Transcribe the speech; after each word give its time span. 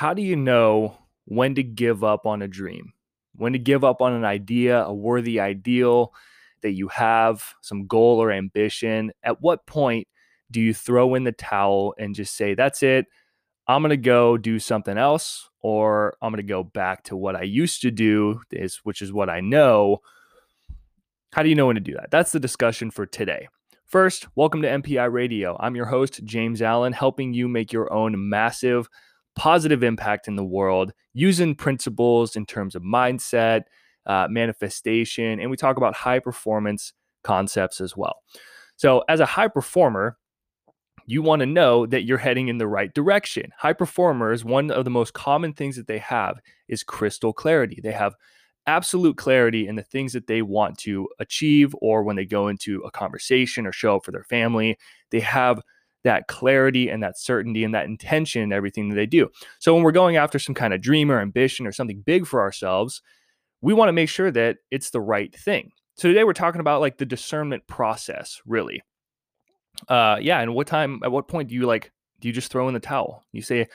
how 0.00 0.14
do 0.14 0.22
you 0.22 0.34
know 0.34 0.96
when 1.26 1.54
to 1.54 1.62
give 1.62 2.02
up 2.02 2.24
on 2.24 2.40
a 2.40 2.48
dream? 2.48 2.94
When 3.36 3.52
to 3.52 3.58
give 3.58 3.84
up 3.84 4.00
on 4.00 4.14
an 4.14 4.24
idea, 4.24 4.82
a 4.82 4.94
worthy 4.94 5.38
ideal 5.38 6.14
that 6.62 6.70
you 6.70 6.88
have, 6.88 7.44
some 7.60 7.86
goal 7.86 8.18
or 8.18 8.32
ambition? 8.32 9.12
At 9.22 9.42
what 9.42 9.66
point 9.66 10.08
do 10.50 10.58
you 10.58 10.72
throw 10.72 11.14
in 11.16 11.24
the 11.24 11.32
towel 11.32 11.94
and 11.98 12.14
just 12.14 12.34
say, 12.34 12.54
that's 12.54 12.82
it? 12.82 13.08
I'm 13.66 13.82
going 13.82 13.90
to 13.90 13.98
go 13.98 14.38
do 14.38 14.58
something 14.58 14.96
else, 14.96 15.50
or 15.60 16.16
I'm 16.22 16.32
going 16.32 16.38
to 16.38 16.50
go 16.50 16.64
back 16.64 17.04
to 17.04 17.16
what 17.16 17.36
I 17.36 17.42
used 17.42 17.82
to 17.82 17.90
do, 17.90 18.40
is, 18.50 18.76
which 18.84 19.02
is 19.02 19.12
what 19.12 19.28
I 19.28 19.40
know. 19.40 19.98
How 21.34 21.42
do 21.42 21.50
you 21.50 21.54
know 21.54 21.66
when 21.66 21.76
to 21.76 21.80
do 21.82 21.92
that? 21.96 22.10
That's 22.10 22.32
the 22.32 22.40
discussion 22.40 22.90
for 22.90 23.04
today. 23.04 23.48
First, 23.84 24.28
welcome 24.34 24.62
to 24.62 24.68
MPI 24.68 25.12
Radio. 25.12 25.58
I'm 25.60 25.76
your 25.76 25.84
host, 25.84 26.24
James 26.24 26.62
Allen, 26.62 26.94
helping 26.94 27.34
you 27.34 27.48
make 27.48 27.70
your 27.70 27.92
own 27.92 28.30
massive 28.30 28.88
positive 29.36 29.82
impact 29.82 30.28
in 30.28 30.36
the 30.36 30.44
world 30.44 30.92
using 31.12 31.54
principles 31.54 32.36
in 32.36 32.46
terms 32.46 32.74
of 32.74 32.82
mindset, 32.82 33.62
uh, 34.06 34.26
manifestation, 34.30 35.40
and 35.40 35.50
we 35.50 35.56
talk 35.56 35.76
about 35.76 35.94
high 35.94 36.18
performance 36.18 36.92
concepts 37.22 37.80
as 37.80 37.96
well. 37.96 38.22
So, 38.76 39.04
as 39.08 39.20
a 39.20 39.26
high 39.26 39.48
performer, 39.48 40.16
you 41.06 41.22
want 41.22 41.40
to 41.40 41.46
know 41.46 41.86
that 41.86 42.04
you're 42.04 42.18
heading 42.18 42.48
in 42.48 42.58
the 42.58 42.68
right 42.68 42.92
direction. 42.94 43.50
High 43.58 43.72
performers, 43.72 44.44
one 44.44 44.70
of 44.70 44.84
the 44.84 44.90
most 44.90 45.12
common 45.12 45.52
things 45.52 45.76
that 45.76 45.86
they 45.86 45.98
have 45.98 46.38
is 46.68 46.82
crystal 46.82 47.32
clarity. 47.32 47.80
They 47.82 47.92
have 47.92 48.14
absolute 48.66 49.16
clarity 49.16 49.66
in 49.66 49.74
the 49.74 49.82
things 49.82 50.12
that 50.12 50.28
they 50.28 50.42
want 50.42 50.78
to 50.78 51.08
achieve, 51.18 51.74
or 51.80 52.02
when 52.04 52.16
they 52.16 52.24
go 52.24 52.48
into 52.48 52.80
a 52.82 52.90
conversation 52.90 53.66
or 53.66 53.72
show 53.72 53.96
up 53.96 54.04
for 54.04 54.12
their 54.12 54.24
family, 54.24 54.78
they 55.10 55.20
have 55.20 55.60
that 56.04 56.26
clarity 56.28 56.88
and 56.88 57.02
that 57.02 57.18
certainty 57.18 57.64
and 57.64 57.74
that 57.74 57.86
intention 57.86 58.42
in 58.42 58.52
everything 58.52 58.88
that 58.88 58.94
they 58.94 59.06
do. 59.06 59.28
So 59.58 59.74
when 59.74 59.82
we're 59.82 59.92
going 59.92 60.16
after 60.16 60.38
some 60.38 60.54
kind 60.54 60.72
of 60.72 60.80
dream 60.80 61.10
or 61.10 61.20
ambition 61.20 61.66
or 61.66 61.72
something 61.72 62.00
big 62.00 62.26
for 62.26 62.40
ourselves, 62.40 63.02
we 63.60 63.74
want 63.74 63.88
to 63.88 63.92
make 63.92 64.08
sure 64.08 64.30
that 64.30 64.58
it's 64.70 64.90
the 64.90 65.00
right 65.00 65.34
thing. 65.34 65.72
So 65.96 66.08
today 66.08 66.24
we're 66.24 66.32
talking 66.32 66.60
about 66.60 66.80
like 66.80 66.96
the 66.96 67.06
discernment 67.06 67.66
process, 67.66 68.40
really. 68.46 68.82
Uh 69.88 70.16
yeah, 70.20 70.40
and 70.40 70.54
what 70.54 70.66
time 70.66 71.00
at 71.04 71.12
what 71.12 71.28
point 71.28 71.48
do 71.48 71.54
you 71.54 71.66
like 71.66 71.92
do 72.20 72.28
you 72.28 72.34
just 72.34 72.50
throw 72.50 72.68
in 72.68 72.74
the 72.74 72.80
towel? 72.80 73.24
You 73.32 73.42
say 73.42 73.66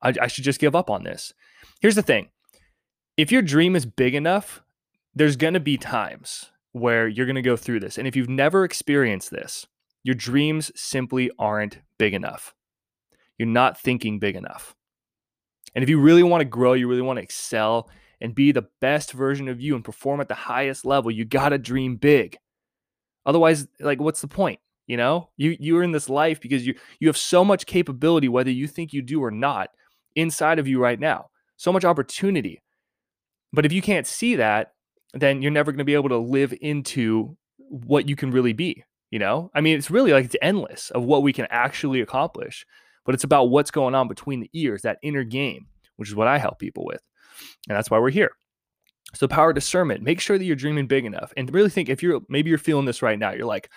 I, 0.00 0.12
I 0.20 0.26
should 0.26 0.44
just 0.44 0.60
give 0.60 0.74
up 0.74 0.90
on 0.90 1.04
this. 1.04 1.32
Here's 1.80 1.94
the 1.94 2.02
thing. 2.02 2.30
If 3.16 3.30
your 3.30 3.42
dream 3.42 3.76
is 3.76 3.86
big 3.86 4.14
enough, 4.14 4.62
there's 5.14 5.36
going 5.36 5.54
to 5.54 5.60
be 5.60 5.76
times 5.76 6.50
where 6.72 7.06
you're 7.06 7.26
going 7.26 7.36
to 7.36 7.42
go 7.42 7.56
through 7.56 7.80
this. 7.80 7.98
And 7.98 8.08
if 8.08 8.16
you've 8.16 8.28
never 8.28 8.64
experienced 8.64 9.30
this, 9.30 9.66
your 10.04 10.14
dreams 10.14 10.72
simply 10.74 11.30
aren't 11.38 11.78
big 11.98 12.14
enough. 12.14 12.54
You're 13.38 13.48
not 13.48 13.80
thinking 13.80 14.18
big 14.18 14.36
enough. 14.36 14.74
And 15.74 15.82
if 15.82 15.88
you 15.88 16.00
really 16.00 16.22
want 16.22 16.40
to 16.40 16.46
grow, 16.46 16.74
you 16.74 16.88
really 16.88 17.02
want 17.02 17.18
to 17.18 17.22
excel 17.22 17.88
and 18.20 18.34
be 18.34 18.52
the 18.52 18.66
best 18.80 19.12
version 19.12 19.48
of 19.48 19.60
you 19.60 19.74
and 19.74 19.84
perform 19.84 20.20
at 20.20 20.28
the 20.28 20.34
highest 20.34 20.84
level, 20.84 21.10
you 21.10 21.24
got 21.24 21.48
to 21.48 21.58
dream 21.58 21.96
big. 21.96 22.36
Otherwise, 23.26 23.66
like 23.80 24.00
what's 24.00 24.20
the 24.20 24.28
point? 24.28 24.60
You 24.86 24.96
know? 24.96 25.30
You 25.36 25.56
you're 25.58 25.82
in 25.82 25.92
this 25.92 26.08
life 26.08 26.40
because 26.40 26.66
you 26.66 26.74
you 27.00 27.08
have 27.08 27.16
so 27.16 27.44
much 27.44 27.66
capability 27.66 28.28
whether 28.28 28.50
you 28.50 28.68
think 28.68 28.92
you 28.92 29.02
do 29.02 29.22
or 29.22 29.30
not 29.30 29.70
inside 30.14 30.58
of 30.58 30.68
you 30.68 30.80
right 30.80 31.00
now. 31.00 31.30
So 31.56 31.72
much 31.72 31.84
opportunity. 31.84 32.62
But 33.52 33.66
if 33.66 33.72
you 33.72 33.82
can't 33.82 34.06
see 34.06 34.36
that, 34.36 34.72
then 35.14 35.42
you're 35.42 35.50
never 35.50 35.72
going 35.72 35.78
to 35.78 35.84
be 35.84 35.94
able 35.94 36.08
to 36.08 36.18
live 36.18 36.54
into 36.60 37.36
what 37.58 38.08
you 38.08 38.16
can 38.16 38.30
really 38.30 38.52
be. 38.52 38.84
You 39.12 39.18
know, 39.18 39.50
I 39.54 39.60
mean, 39.60 39.76
it's 39.76 39.90
really 39.90 40.10
like 40.12 40.24
it's 40.24 40.36
endless 40.40 40.90
of 40.90 41.04
what 41.04 41.22
we 41.22 41.34
can 41.34 41.46
actually 41.50 42.00
accomplish, 42.00 42.64
but 43.04 43.14
it's 43.14 43.24
about 43.24 43.50
what's 43.50 43.70
going 43.70 43.94
on 43.94 44.08
between 44.08 44.40
the 44.40 44.48
ears, 44.54 44.82
that 44.82 44.98
inner 45.02 45.22
game, 45.22 45.66
which 45.96 46.08
is 46.08 46.14
what 46.14 46.28
I 46.28 46.38
help 46.38 46.58
people 46.58 46.86
with. 46.86 47.02
And 47.68 47.76
that's 47.76 47.90
why 47.90 47.98
we're 47.98 48.08
here. 48.08 48.30
So, 49.14 49.28
power 49.28 49.52
discernment, 49.52 50.02
make 50.02 50.18
sure 50.18 50.38
that 50.38 50.44
you're 50.44 50.56
dreaming 50.56 50.86
big 50.86 51.04
enough 51.04 51.34
and 51.36 51.52
really 51.52 51.68
think 51.68 51.90
if 51.90 52.02
you're 52.02 52.22
maybe 52.30 52.48
you're 52.48 52.58
feeling 52.58 52.86
this 52.86 53.02
right 53.02 53.18
now, 53.18 53.32
you're 53.32 53.44
like, 53.44 53.70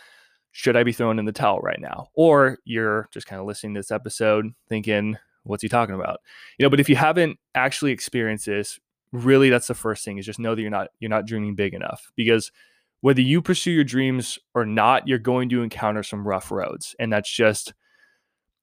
should 0.53 0.78
I 0.78 0.84
be 0.84 0.94
throwing 0.94 1.19
in 1.19 1.25
the 1.25 1.34
towel 1.34 1.59
right 1.59 1.81
now? 1.81 2.07
Or 2.13 2.57
you're 2.63 3.09
just 3.12 3.28
kind 3.28 3.41
of 3.41 3.45
listening 3.45 3.74
to 3.74 3.79
this 3.79 3.91
episode 3.91 4.53
thinking, 4.69 5.18
what's 5.44 5.63
he 5.63 5.68
talking 5.68 5.95
about? 5.95 6.22
You 6.57 6.63
know, 6.63 6.69
but 6.69 6.79
if 6.79 6.88
you 6.88 6.95
haven't 6.95 7.40
actually 7.53 7.91
experienced 7.91 8.45
this, 8.45 8.79
really 9.12 9.50
that's 9.50 9.68
the 9.68 9.74
first 9.74 10.06
thing 10.06 10.18
is 10.18 10.25
just 10.25 10.40
know 10.40 10.56
that 10.56 10.62
you're 10.62 10.72
not 10.72 10.88
you're 11.00 11.09
not 11.09 11.25
dreaming 11.25 11.56
big 11.56 11.74
enough 11.74 12.09
because 12.16 12.53
whether 13.05 13.21
you 13.21 13.39
pursue 13.39 13.69
your 13.69 13.83
dreams 13.83 14.39
or 14.55 14.66
not, 14.66 15.07
you're 15.07 15.19
going 15.19 15.47
to 15.47 15.61
encounter 15.61 16.01
some 16.01 16.27
rough 16.27 16.49
roads. 16.49 16.95
And 16.97 17.13
that's 17.13 17.31
just 17.31 17.71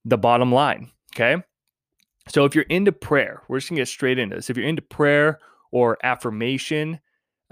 the 0.05 0.19
bottom 0.19 0.51
line. 0.51 0.91
Okay. 1.15 1.41
So 2.29 2.45
if 2.45 2.53
you're 2.53 2.65
into 2.65 2.91
prayer, 2.91 3.43
we're 3.47 3.61
just 3.61 3.69
gonna 3.69 3.83
get 3.83 3.87
straight 3.87 4.19
into 4.19 4.35
this. 4.35 4.51
If 4.51 4.57
you're 4.57 4.67
into 4.67 4.83
prayer 4.83 5.39
or 5.71 5.97
affirmation, 6.03 6.99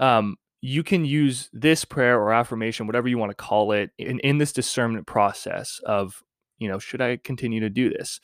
um, 0.01 0.35
you 0.59 0.83
can 0.83 1.05
use 1.05 1.49
this 1.53 1.85
prayer 1.85 2.19
or 2.19 2.33
affirmation, 2.33 2.87
whatever 2.87 3.07
you 3.07 3.17
want 3.17 3.29
to 3.29 3.35
call 3.35 3.71
it, 3.71 3.91
in, 3.97 4.19
in 4.19 4.37
this 4.37 4.51
discernment 4.51 5.07
process 5.07 5.79
of, 5.85 6.21
you 6.57 6.67
know, 6.67 6.77
should 6.77 6.99
I 6.99 7.15
continue 7.23 7.61
to 7.61 7.69
do 7.69 7.89
this? 7.89 8.19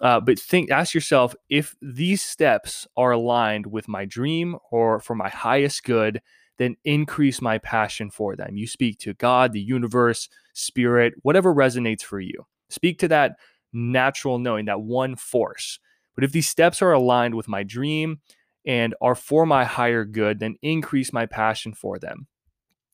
Uh, 0.00 0.18
but 0.18 0.38
think, 0.38 0.70
ask 0.70 0.94
yourself 0.94 1.36
if 1.50 1.76
these 1.82 2.22
steps 2.22 2.86
are 2.96 3.10
aligned 3.10 3.66
with 3.66 3.86
my 3.86 4.06
dream 4.06 4.56
or 4.70 4.98
for 4.98 5.14
my 5.14 5.28
highest 5.28 5.84
good, 5.84 6.22
then 6.58 6.76
increase 6.84 7.40
my 7.40 7.58
passion 7.58 8.10
for 8.10 8.36
them. 8.36 8.56
You 8.56 8.66
speak 8.66 8.98
to 9.00 9.14
God, 9.14 9.52
the 9.52 9.60
universe, 9.60 10.28
spirit, 10.52 11.14
whatever 11.22 11.54
resonates 11.54 12.02
for 12.02 12.20
you. 12.20 12.46
Speak 12.68 12.98
to 12.98 13.08
that 13.08 13.36
natural 13.72 14.38
knowing, 14.38 14.66
that 14.66 14.80
one 14.80 15.16
force. 15.16 15.78
But 16.14 16.24
if 16.24 16.32
these 16.32 16.48
steps 16.48 16.82
are 16.82 16.92
aligned 16.92 17.34
with 17.34 17.48
my 17.48 17.62
dream 17.62 18.20
and 18.66 18.94
are 19.00 19.14
for 19.14 19.46
my 19.46 19.64
higher 19.64 20.04
good, 20.04 20.40
then 20.40 20.56
increase 20.62 21.12
my 21.12 21.26
passion 21.26 21.74
for 21.74 21.98
them. 21.98 22.26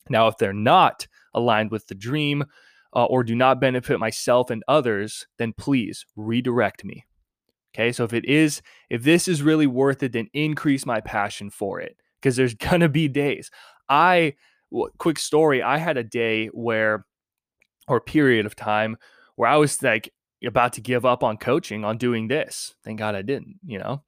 Now, 0.09 0.27
if 0.27 0.37
they're 0.37 0.53
not 0.53 1.07
aligned 1.33 1.71
with 1.71 1.87
the 1.87 1.95
dream 1.95 2.45
uh, 2.95 3.05
or 3.05 3.23
do 3.23 3.35
not 3.35 3.59
benefit 3.59 3.99
myself 3.99 4.51
and 4.51 4.63
others, 4.67 5.25
then 5.37 5.53
please 5.53 6.05
redirect 6.15 6.85
me. 6.85 7.05
Okay, 7.73 7.91
so 7.91 8.03
if 8.05 8.13
it 8.13 8.23
is, 8.25 8.61
if 8.89 9.03
this 9.03 9.27
is 9.27 9.41
really 9.41 9.67
worth 9.67 10.03
it, 10.03 10.13
then 10.13 10.29
increase 10.33 10.85
my 10.85 11.01
passion 11.01 11.49
for 11.49 11.81
it 11.81 11.97
because 12.25 12.35
there's 12.35 12.53
gonna 12.69 12.89
be 12.89 13.07
days. 13.07 13.51
I 13.87 14.33
quick 14.97 15.19
story, 15.19 15.61
I 15.61 15.77
had 15.77 15.95
a 15.95 16.03
day 16.03 16.47
where 16.47 17.05
or 17.87 18.01
period 18.01 18.47
of 18.47 18.55
time 18.55 18.97
where 19.35 19.47
I 19.47 19.57
was 19.57 19.81
like 19.83 20.11
about 20.43 20.73
to 20.73 20.81
give 20.81 21.05
up 21.05 21.23
on 21.23 21.37
coaching 21.37 21.85
on 21.85 21.97
doing 21.97 22.27
this. 22.27 22.73
Thank 22.83 22.97
God 22.99 23.13
I 23.15 23.21
didn't, 23.21 23.59
you 23.63 23.77
know. 23.77 24.03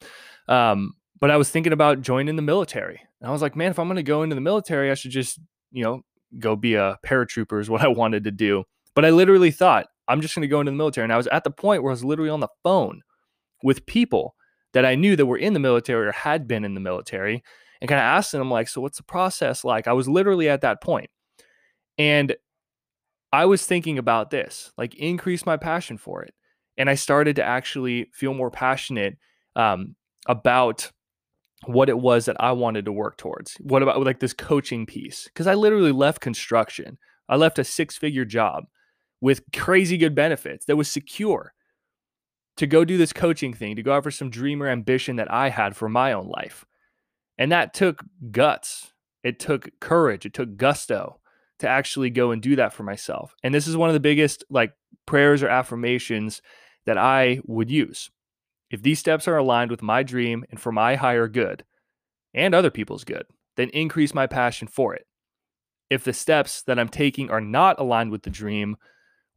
Um, 0.47 0.93
but 1.19 1.29
I 1.29 1.37
was 1.37 1.49
thinking 1.49 1.73
about 1.73 2.01
joining 2.01 2.35
the 2.35 2.41
military. 2.41 2.99
And 3.21 3.29
I 3.29 3.31
was 3.31 3.41
like, 3.41 3.55
man, 3.55 3.71
if 3.71 3.79
I'm 3.79 3.87
going 3.87 3.97
to 3.97 4.03
go 4.03 4.23
into 4.23 4.35
the 4.35 4.41
military, 4.41 4.91
I 4.91 4.93
should 4.93 5.11
just, 5.11 5.39
you 5.71 5.83
know, 5.83 6.01
go 6.37 6.55
be 6.55 6.75
a 6.75 6.97
paratrooper 7.05 7.59
is 7.59 7.69
what 7.69 7.81
I 7.81 7.87
wanted 8.01 8.23
to 8.25 8.31
do. 8.31 8.63
But 8.95 9.05
I 9.05 9.09
literally 9.09 9.51
thought, 9.51 9.87
I'm 10.07 10.21
just 10.21 10.35
going 10.35 10.43
to 10.43 10.47
go 10.47 10.59
into 10.59 10.71
the 10.71 10.77
military. 10.77 11.05
And 11.05 11.13
I 11.13 11.17
was 11.17 11.27
at 11.27 11.43
the 11.43 11.51
point 11.51 11.81
where 11.81 11.91
I 11.91 11.93
was 11.93 12.05
literally 12.05 12.29
on 12.29 12.39
the 12.39 12.49
phone 12.63 13.01
with 13.63 13.85
people 13.85 14.35
that 14.73 14.85
I 14.85 14.95
knew 14.95 15.15
that 15.15 15.25
were 15.25 15.37
in 15.37 15.53
the 15.53 15.59
military 15.59 16.07
or 16.07 16.11
had 16.11 16.47
been 16.47 16.63
in 16.63 16.75
the 16.75 16.79
military 16.79 17.43
and 17.81 17.87
kind 17.89 17.99
of 17.99 18.03
asked 18.05 18.31
them 18.31 18.49
like, 18.49 18.67
so 18.67 18.81
what's 18.81 18.97
the 18.97 19.03
process 19.03 19.63
like? 19.63 19.87
I 19.87 19.93
was 19.93 20.07
literally 20.07 20.49
at 20.49 20.61
that 20.61 20.81
point. 20.81 21.09
And 21.97 22.35
I 23.33 23.45
was 23.45 23.65
thinking 23.65 23.97
about 23.97 24.29
this, 24.29 24.71
like 24.77 24.95
increase 24.95 25.45
my 25.45 25.57
passion 25.57 25.97
for 25.97 26.23
it. 26.23 26.33
And 26.77 26.89
I 26.89 26.95
started 26.95 27.35
to 27.37 27.43
actually 27.43 28.09
feel 28.13 28.33
more 28.33 28.51
passionate 28.51 29.17
um, 29.55 29.95
about 30.27 30.91
what 31.65 31.89
it 31.89 31.97
was 31.97 32.25
that 32.25 32.37
I 32.39 32.51
wanted 32.51 32.85
to 32.85 32.91
work 32.91 33.17
towards. 33.17 33.55
What 33.55 33.81
about 33.81 34.03
like 34.03 34.19
this 34.19 34.33
coaching 34.33 34.85
piece? 34.85 35.25
Because 35.25 35.47
I 35.47 35.55
literally 35.55 35.91
left 35.91 36.21
construction. 36.21 36.97
I 37.27 37.35
left 37.35 37.59
a 37.59 37.63
six 37.63 37.97
figure 37.97 38.25
job 38.25 38.65
with 39.21 39.41
crazy 39.55 39.97
good 39.97 40.13
benefits 40.13 40.65
that 40.67 40.75
was 40.75 40.87
secure 40.87 41.53
to 42.57 42.67
go 42.67 42.85
do 42.85 42.97
this 42.97 43.13
coaching 43.13 43.53
thing, 43.53 43.75
to 43.75 43.83
go 43.83 43.95
after 43.95 44.11
some 44.11 44.29
dream 44.29 44.61
or 44.61 44.67
ambition 44.67 45.15
that 45.17 45.31
I 45.31 45.49
had 45.49 45.75
for 45.75 45.89
my 45.89 46.13
own 46.13 46.27
life. 46.27 46.65
And 47.37 47.51
that 47.51 47.73
took 47.73 48.03
guts. 48.31 48.93
It 49.23 49.39
took 49.39 49.69
courage. 49.79 50.25
It 50.25 50.33
took 50.33 50.57
gusto 50.57 51.19
to 51.59 51.67
actually 51.67 52.09
go 52.09 52.31
and 52.31 52.41
do 52.41 52.55
that 52.55 52.73
for 52.73 52.83
myself. 52.83 53.35
And 53.43 53.53
this 53.53 53.67
is 53.67 53.77
one 53.77 53.89
of 53.89 53.93
the 53.93 53.99
biggest 53.99 54.43
like 54.49 54.73
prayers 55.05 55.43
or 55.43 55.49
affirmations 55.49 56.41
that 56.85 56.97
I 56.97 57.41
would 57.45 57.69
use. 57.69 58.09
If 58.69 58.81
these 58.81 58.99
steps 58.99 59.27
are 59.27 59.37
aligned 59.37 59.71
with 59.71 59.81
my 59.81 60.03
dream 60.03 60.45
and 60.49 60.59
for 60.59 60.71
my 60.71 60.95
higher 60.95 61.27
good 61.27 61.63
and 62.33 62.53
other 62.53 62.69
people's 62.69 63.03
good, 63.03 63.25
then 63.55 63.69
increase 63.69 64.13
my 64.13 64.27
passion 64.27 64.67
for 64.67 64.93
it. 64.93 65.07
If 65.89 66.03
the 66.03 66.13
steps 66.13 66.61
that 66.63 66.77
I'm 66.77 66.89
taking 66.89 67.29
are 67.29 67.41
not 67.41 67.79
aligned 67.79 68.11
with 68.11 68.23
the 68.23 68.29
dream 68.29 68.75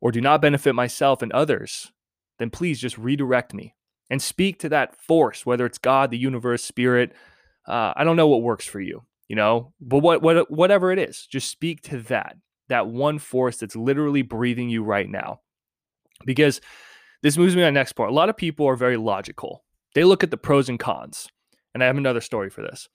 or 0.00 0.10
do 0.10 0.20
not 0.20 0.42
benefit 0.42 0.74
myself 0.74 1.22
and 1.22 1.32
others, 1.32 1.92
then 2.38 2.50
please 2.50 2.80
just 2.80 2.98
redirect 2.98 3.54
me 3.54 3.74
and 4.08 4.20
speak 4.20 4.58
to 4.58 4.68
that 4.68 4.96
force, 4.96 5.46
whether 5.46 5.64
it's 5.64 5.78
God, 5.78 6.10
the 6.10 6.18
universe, 6.18 6.64
spirit, 6.64 7.12
uh, 7.66 7.92
I 7.96 8.04
don't 8.04 8.16
know 8.16 8.28
what 8.28 8.42
works 8.42 8.66
for 8.66 8.80
you, 8.80 9.02
you 9.28 9.36
know, 9.36 9.72
but 9.80 9.98
what, 9.98 10.22
what, 10.22 10.50
whatever 10.50 10.92
it 10.92 10.98
is, 10.98 11.26
just 11.26 11.50
speak 11.50 11.82
to 11.82 11.98
that, 12.04 12.36
that 12.68 12.86
one 12.86 13.18
force 13.18 13.58
that's 13.58 13.76
literally 13.76 14.22
breathing 14.22 14.68
you 14.68 14.82
right 14.82 15.08
now. 15.08 15.40
Because 16.24 16.60
this 17.22 17.38
moves 17.38 17.56
me 17.56 17.62
on 17.62 17.72
the 17.72 17.78
next 17.78 17.92
point. 17.92 18.10
A 18.10 18.14
lot 18.14 18.28
of 18.28 18.36
people 18.36 18.66
are 18.66 18.76
very 18.76 18.96
logical. 18.96 19.64
They 19.94 20.04
look 20.04 20.22
at 20.22 20.30
the 20.30 20.36
pros 20.36 20.68
and 20.68 20.78
cons. 20.78 21.28
And 21.72 21.82
I 21.82 21.86
have 21.86 21.96
another 21.96 22.20
story 22.20 22.50
for 22.50 22.62
this. 22.62 22.88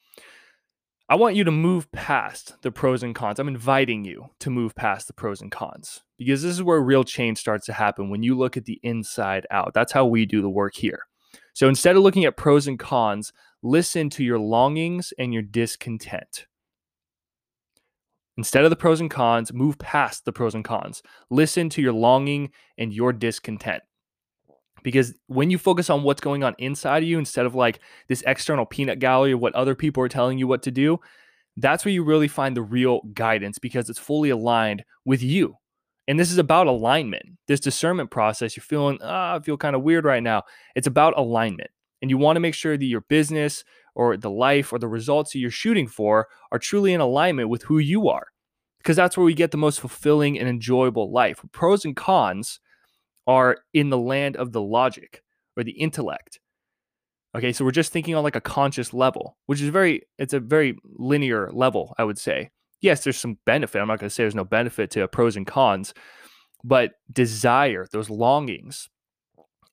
I 1.08 1.16
want 1.16 1.36
you 1.36 1.44
to 1.44 1.52
move 1.52 1.92
past 1.92 2.56
the 2.64 2.72
pros 2.72 3.04
and 3.04 3.14
cons. 3.14 3.38
I'm 3.38 3.48
inviting 3.48 4.04
you 4.04 4.32
to 4.40 4.50
move 4.50 4.74
past 4.74 5.06
the 5.06 5.14
pros 5.14 5.40
and 5.40 5.52
cons 5.52 6.02
because 6.18 6.42
this 6.42 6.52
is 6.52 6.64
where 6.64 6.82
real 6.82 7.04
change 7.04 7.38
starts 7.38 7.68
to 7.68 7.74
happen 7.74 8.10
when 8.10 8.24
you 8.24 8.36
look 8.36 8.58
at 8.58 8.66
the 8.66 8.80
inside 8.82 9.46
out. 9.52 9.76
That's 9.76 9.92
how 9.92 10.08
we 10.08 10.26
do 10.26 10.42
the 10.42 10.50
work 10.50 10.76
here. 10.76 11.04
So 11.54 11.70
instead 11.70 11.96
of 11.96 12.02
looking 12.02 12.26
at 12.26 12.38
pros 12.38 12.68
and 12.68 12.80
cons, 12.80 13.32
listen 13.66 14.12
to 14.12 14.24
your 14.24 14.38
longings 14.38 15.12
and 15.18 15.34
your 15.34 15.42
discontent. 15.42 16.46
Instead 18.38 18.64
of 18.64 18.70
the 18.70 18.76
pros 18.76 19.02
and 19.02 19.10
cons, 19.10 19.52
move 19.52 19.80
past 19.80 20.24
the 20.24 20.32
pros 20.32 20.54
and 20.54 20.64
cons. 20.64 21.02
Listen 21.32 21.68
to 21.70 21.82
your 21.82 21.94
longing 21.94 22.52
and 22.78 22.94
your 22.94 23.12
discontent. 23.12 23.82
Because 24.84 25.16
when 25.28 25.50
you 25.50 25.58
focus 25.58 25.90
on 25.90 26.04
what's 26.04 26.22
going 26.22 26.44
on 26.44 26.54
inside 26.60 27.02
of 27.02 27.10
you 27.10 27.18
instead 27.18 27.48
of 27.48 27.56
like 27.56 27.80
this 28.08 28.24
external 28.28 28.68
peanut 28.68 29.00
gallery 29.00 29.32
of 29.32 29.40
what 29.40 29.56
other 29.56 29.74
people 29.74 30.04
are 30.04 30.10
telling 30.10 30.38
you 30.38 30.46
what 30.48 30.62
to 30.64 30.72
do, 30.72 31.00
that's 31.58 31.86
where 31.86 31.94
you 31.94 32.04
really 32.04 32.28
find 32.28 32.56
the 32.56 32.62
real 32.62 33.02
guidance 33.14 33.58
because 33.58 33.90
it's 33.90 33.98
fully 33.98 34.30
aligned 34.30 34.84
with 35.06 35.24
you. 35.24 35.56
And 36.08 36.20
this 36.20 36.32
is 36.32 36.38
about 36.38 36.68
alignment. 36.68 37.24
This 37.48 37.62
discernment 37.62 38.12
process, 38.12 38.56
you're 38.56 38.64
feeling, 38.64 39.00
ah, 39.02 39.38
I 39.38 39.40
feel 39.40 39.58
kind 39.58 39.76
of 39.76 39.82
weird 39.82 40.06
right 40.06 40.22
now. 40.22 40.44
It's 40.76 40.86
about 40.86 41.18
alignment. 41.18 41.72
And 42.02 42.12
you 42.12 42.18
want 42.18 42.36
to 42.36 42.42
make 42.42 42.54
sure 42.54 42.78
that 42.78 42.86
your 42.86 43.02
business 43.02 43.64
or 43.96 44.18
the 44.18 44.30
life 44.30 44.74
or 44.74 44.80
the 44.80 44.88
results 44.88 45.32
that 45.32 45.40
you're 45.40 45.50
shooting 45.50 45.88
for 45.88 46.28
are 46.52 46.60
truly 46.60 46.94
in 46.94 47.02
alignment 47.02 47.50
with 47.50 47.64
who 47.64 47.78
you 47.80 48.10
are. 48.10 48.28
Because 48.80 48.96
that's 48.96 49.18
where 49.18 49.26
we 49.26 49.34
get 49.34 49.52
the 49.52 49.58
most 49.58 49.80
fulfilling 49.80 50.38
and 50.38 50.48
enjoyable 50.48 51.12
life. 51.12 51.40
Pros 51.52 51.86
and 51.86 51.96
cons 51.96 52.60
are 53.26 53.58
in 53.74 53.90
the 53.90 53.98
land 53.98 54.36
of 54.36 54.52
the 54.52 54.62
logic 54.62 55.24
or 55.58 55.64
the 55.64 55.72
intellect. 55.72 56.40
Okay, 57.36 57.52
so 57.52 57.66
we're 57.66 57.72
just 57.72 57.92
thinking 57.92 58.16
on 58.16 58.24
like 58.24 58.36
a 58.36 58.42
conscious 58.42 58.94
level, 58.94 59.38
which 59.48 59.62
is 59.62 59.70
very, 59.70 60.04
it's 60.18 60.34
a 60.34 60.40
very 60.40 60.78
linear 60.84 61.50
level, 61.52 61.94
I 61.98 62.04
would 62.04 62.18
say. 62.18 62.52
Yes, 62.82 63.04
there's 63.04 63.18
some 63.18 63.40
benefit. 63.46 63.82
I'm 63.82 63.88
not 63.88 64.00
going 64.00 64.10
to 64.10 64.14
say 64.14 64.24
there's 64.24 64.36
no 64.36 64.46
benefit 64.46 64.92
to 64.92 65.08
pros 65.08 65.36
and 65.36 65.48
cons, 65.48 65.94
but 66.64 66.92
desire, 67.12 67.88
those 67.92 68.10
longings, 68.10 68.90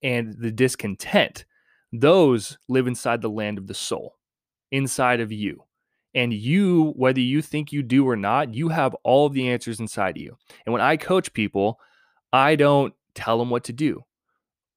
and 0.03 0.35
the 0.39 0.51
discontent, 0.51 1.45
those 1.93 2.59
live 2.69 2.87
inside 2.87 3.21
the 3.21 3.31
land 3.31 3.59
of 3.59 3.67
the 3.67 3.75
soul, 3.75 4.17
inside 4.71 5.21
of 5.21 5.31
you. 5.31 5.65
And 6.15 6.33
you, 6.33 6.93
whether 6.97 7.21
you 7.21 7.41
think 7.41 7.73
you 7.73 7.83
do 7.83 8.06
or 8.09 8.17
not, 8.17 8.55
you 8.55 8.69
have 8.69 8.94
all 9.03 9.27
of 9.27 9.33
the 9.33 9.49
answers 9.49 9.81
inside 9.81 10.17
of 10.17 10.23
you. 10.23 10.37
And 10.67 10.73
when 10.73 10.83
I 10.83 10.97
coach 10.97 11.33
people, 11.33 11.79
I 12.33 12.56
don't 12.56 12.94
tell 13.15 13.39
them 13.39 13.50
what 13.50 13.65
to 13.65 13.73
do. 13.73 14.03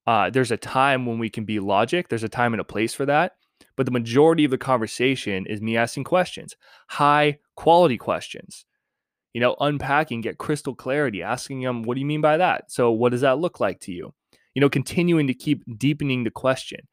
Uh, 0.07 0.29
there's 0.29 0.51
a 0.51 0.57
time 0.57 1.05
when 1.05 1.19
we 1.19 1.29
can 1.29 1.45
be 1.45 1.59
logic, 1.59 2.09
there's 2.09 2.23
a 2.23 2.29
time 2.29 2.53
and 2.53 2.61
a 2.61 2.65
place 2.65 2.93
for 2.93 3.05
that. 3.05 3.33
But 3.75 3.85
the 3.85 3.91
majority 3.91 4.45
of 4.45 4.51
the 4.51 4.57
conversation 4.57 5.45
is 5.45 5.61
me 5.61 5.77
asking 5.77 6.03
questions, 6.03 6.55
high 6.87 7.39
quality 7.55 7.97
questions. 7.97 8.65
You 9.33 9.41
know, 9.41 9.55
unpacking, 9.59 10.21
get 10.21 10.37
crystal 10.37 10.75
clarity, 10.75 11.21
asking 11.21 11.61
them, 11.61 11.83
what 11.83 11.95
do 11.95 11.99
you 11.99 12.05
mean 12.05 12.21
by 12.21 12.37
that? 12.37 12.71
So, 12.71 12.91
what 12.91 13.11
does 13.11 13.19
that 13.21 13.39
look 13.39 13.59
like 13.59 13.81
to 13.81 13.91
you? 13.91 14.13
You 14.53 14.61
know, 14.61 14.69
continuing 14.69 15.27
to 15.27 15.33
keep 15.33 15.61
deepening 15.77 16.23
the 16.23 16.31
question. 16.31 16.87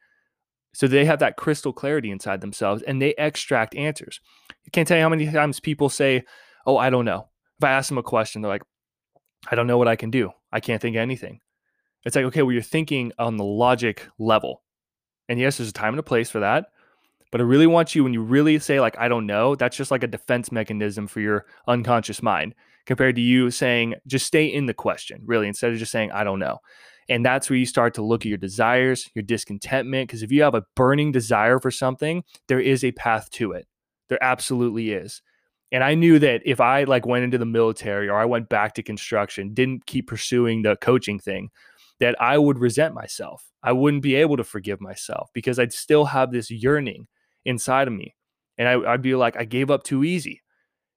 So 0.74 0.86
they 0.86 1.04
have 1.04 1.18
that 1.18 1.36
crystal 1.36 1.72
clarity 1.72 2.10
inside 2.10 2.40
themselves 2.40 2.82
and 2.82 3.00
they 3.00 3.14
extract 3.18 3.74
answers. 3.74 4.20
I 4.66 4.70
can't 4.70 4.88
tell 4.88 4.96
you 4.96 5.02
how 5.02 5.08
many 5.08 5.30
times 5.30 5.60
people 5.60 5.88
say, 5.88 6.24
Oh, 6.66 6.76
I 6.76 6.90
don't 6.90 7.04
know. 7.04 7.28
If 7.58 7.64
I 7.64 7.72
ask 7.72 7.88
them 7.88 7.98
a 7.98 8.02
question, 8.02 8.42
they're 8.42 8.50
like, 8.50 8.62
I 9.50 9.54
don't 9.54 9.66
know 9.66 9.78
what 9.78 9.88
I 9.88 9.96
can 9.96 10.10
do. 10.10 10.30
I 10.52 10.60
can't 10.60 10.80
think 10.80 10.96
of 10.96 11.00
anything. 11.00 11.40
It's 12.04 12.16
like, 12.16 12.24
okay, 12.26 12.42
well, 12.42 12.52
you're 12.52 12.62
thinking 12.62 13.12
on 13.18 13.36
the 13.36 13.44
logic 13.44 14.06
level. 14.18 14.62
And 15.28 15.38
yes, 15.38 15.56
there's 15.56 15.70
a 15.70 15.72
time 15.72 15.94
and 15.94 16.00
a 16.00 16.04
place 16.04 16.30
for 16.30 16.40
that. 16.40 16.66
But 17.30 17.40
I 17.40 17.44
really 17.44 17.66
want 17.66 17.94
you, 17.94 18.04
when 18.04 18.12
you 18.12 18.22
really 18.22 18.58
say, 18.58 18.80
like, 18.80 18.98
I 18.98 19.08
don't 19.08 19.26
know, 19.26 19.54
that's 19.54 19.76
just 19.76 19.90
like 19.90 20.02
a 20.02 20.08
defense 20.08 20.52
mechanism 20.52 21.06
for 21.06 21.20
your 21.20 21.46
unconscious 21.66 22.22
mind 22.22 22.54
compared 22.84 23.16
to 23.16 23.22
you 23.22 23.50
saying, 23.50 23.94
just 24.06 24.26
stay 24.26 24.46
in 24.46 24.66
the 24.66 24.74
question, 24.74 25.22
really, 25.24 25.48
instead 25.48 25.72
of 25.72 25.78
just 25.78 25.92
saying, 25.92 26.12
I 26.12 26.24
don't 26.24 26.38
know. 26.38 26.58
And 27.08 27.24
that's 27.24 27.50
where 27.50 27.58
you 27.58 27.66
start 27.66 27.94
to 27.94 28.02
look 28.02 28.22
at 28.22 28.28
your 28.28 28.38
desires, 28.38 29.10
your 29.14 29.22
discontentment. 29.22 30.08
Because 30.08 30.22
if 30.22 30.32
you 30.32 30.42
have 30.42 30.54
a 30.54 30.64
burning 30.76 31.12
desire 31.12 31.58
for 31.58 31.70
something, 31.70 32.24
there 32.48 32.60
is 32.60 32.84
a 32.84 32.92
path 32.92 33.30
to 33.32 33.52
it. 33.52 33.66
There 34.08 34.22
absolutely 34.22 34.92
is. 34.92 35.22
And 35.72 35.82
I 35.82 35.94
knew 35.94 36.18
that 36.18 36.42
if 36.44 36.60
I 36.60 36.84
like 36.84 37.06
went 37.06 37.24
into 37.24 37.38
the 37.38 37.46
military 37.46 38.08
or 38.08 38.16
I 38.16 38.26
went 38.26 38.48
back 38.48 38.74
to 38.74 38.82
construction, 38.82 39.54
didn't 39.54 39.86
keep 39.86 40.06
pursuing 40.06 40.62
the 40.62 40.76
coaching 40.76 41.18
thing, 41.18 41.48
that 41.98 42.20
I 42.20 42.36
would 42.36 42.58
resent 42.58 42.94
myself. 42.94 43.50
I 43.62 43.72
wouldn't 43.72 44.02
be 44.02 44.16
able 44.16 44.36
to 44.36 44.44
forgive 44.44 44.80
myself 44.80 45.30
because 45.32 45.58
I'd 45.58 45.72
still 45.72 46.04
have 46.06 46.32
this 46.32 46.50
yearning 46.50 47.06
inside 47.44 47.88
of 47.88 47.94
me. 47.94 48.14
And 48.58 48.68
I, 48.68 48.76
would 48.76 49.02
be 49.02 49.14
like, 49.14 49.36
I 49.36 49.44
gave 49.44 49.70
up 49.70 49.82
too 49.82 50.04
easy. 50.04 50.42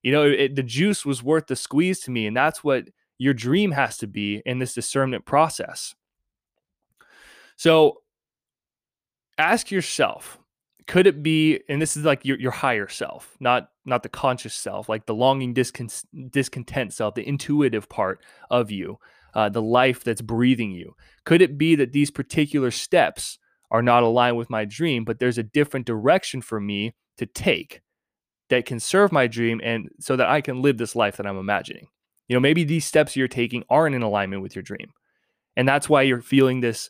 You 0.03 0.11
know, 0.11 0.23
it, 0.23 0.55
the 0.55 0.63
juice 0.63 1.05
was 1.05 1.23
worth 1.23 1.47
the 1.47 1.55
squeeze 1.55 1.99
to 2.01 2.11
me. 2.11 2.27
And 2.27 2.35
that's 2.35 2.63
what 2.63 2.85
your 3.17 3.33
dream 3.33 3.71
has 3.71 3.97
to 3.97 4.07
be 4.07 4.41
in 4.45 4.59
this 4.59 4.73
discernment 4.73 5.25
process. 5.25 5.95
So 7.55 8.01
ask 9.37 9.71
yourself 9.71 10.39
could 10.87 11.07
it 11.07 11.23
be 11.23 11.59
and 11.67 11.81
this 11.81 11.97
is 11.97 12.05
like 12.05 12.23
your, 12.23 12.39
your 12.39 12.51
higher 12.51 12.87
self 12.87 13.35
not 13.39 13.69
not 13.85 14.03
the 14.03 14.09
conscious 14.09 14.53
self 14.53 14.87
like 14.87 15.05
the 15.05 15.13
longing 15.13 15.53
discon- 15.53 16.05
discontent 16.31 16.93
self 16.93 17.15
the 17.15 17.27
intuitive 17.27 17.89
part 17.89 18.21
of 18.49 18.71
you 18.71 18.97
uh, 19.33 19.49
the 19.49 19.61
life 19.61 20.03
that's 20.03 20.21
breathing 20.21 20.71
you 20.71 20.95
could 21.25 21.41
it 21.41 21.57
be 21.57 21.75
that 21.75 21.91
these 21.91 22.11
particular 22.11 22.71
steps 22.71 23.37
are 23.71 23.81
not 23.81 24.03
aligned 24.03 24.37
with 24.37 24.49
my 24.49 24.63
dream 24.63 25.03
but 25.03 25.19
there's 25.19 25.37
a 25.37 25.43
different 25.43 25.85
direction 25.85 26.41
for 26.41 26.59
me 26.59 26.93
to 27.17 27.25
take 27.25 27.81
that 28.49 28.65
can 28.65 28.79
serve 28.79 29.11
my 29.11 29.27
dream 29.27 29.59
and 29.63 29.89
so 29.99 30.15
that 30.15 30.29
i 30.29 30.39
can 30.39 30.61
live 30.61 30.77
this 30.77 30.95
life 30.95 31.17
that 31.17 31.27
i'm 31.27 31.37
imagining 31.37 31.87
you 32.27 32.35
know 32.35 32.39
maybe 32.39 32.63
these 32.63 32.85
steps 32.85 33.15
you're 33.15 33.27
taking 33.27 33.63
aren't 33.69 33.95
in 33.95 34.01
alignment 34.01 34.41
with 34.41 34.55
your 34.55 34.63
dream 34.63 34.91
and 35.55 35.67
that's 35.67 35.89
why 35.89 36.01
you're 36.01 36.21
feeling 36.21 36.61
this 36.61 36.89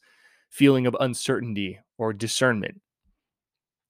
feeling 0.50 0.88
of 0.88 0.96
uncertainty 1.00 1.80
or 1.98 2.14
discernment 2.14 2.82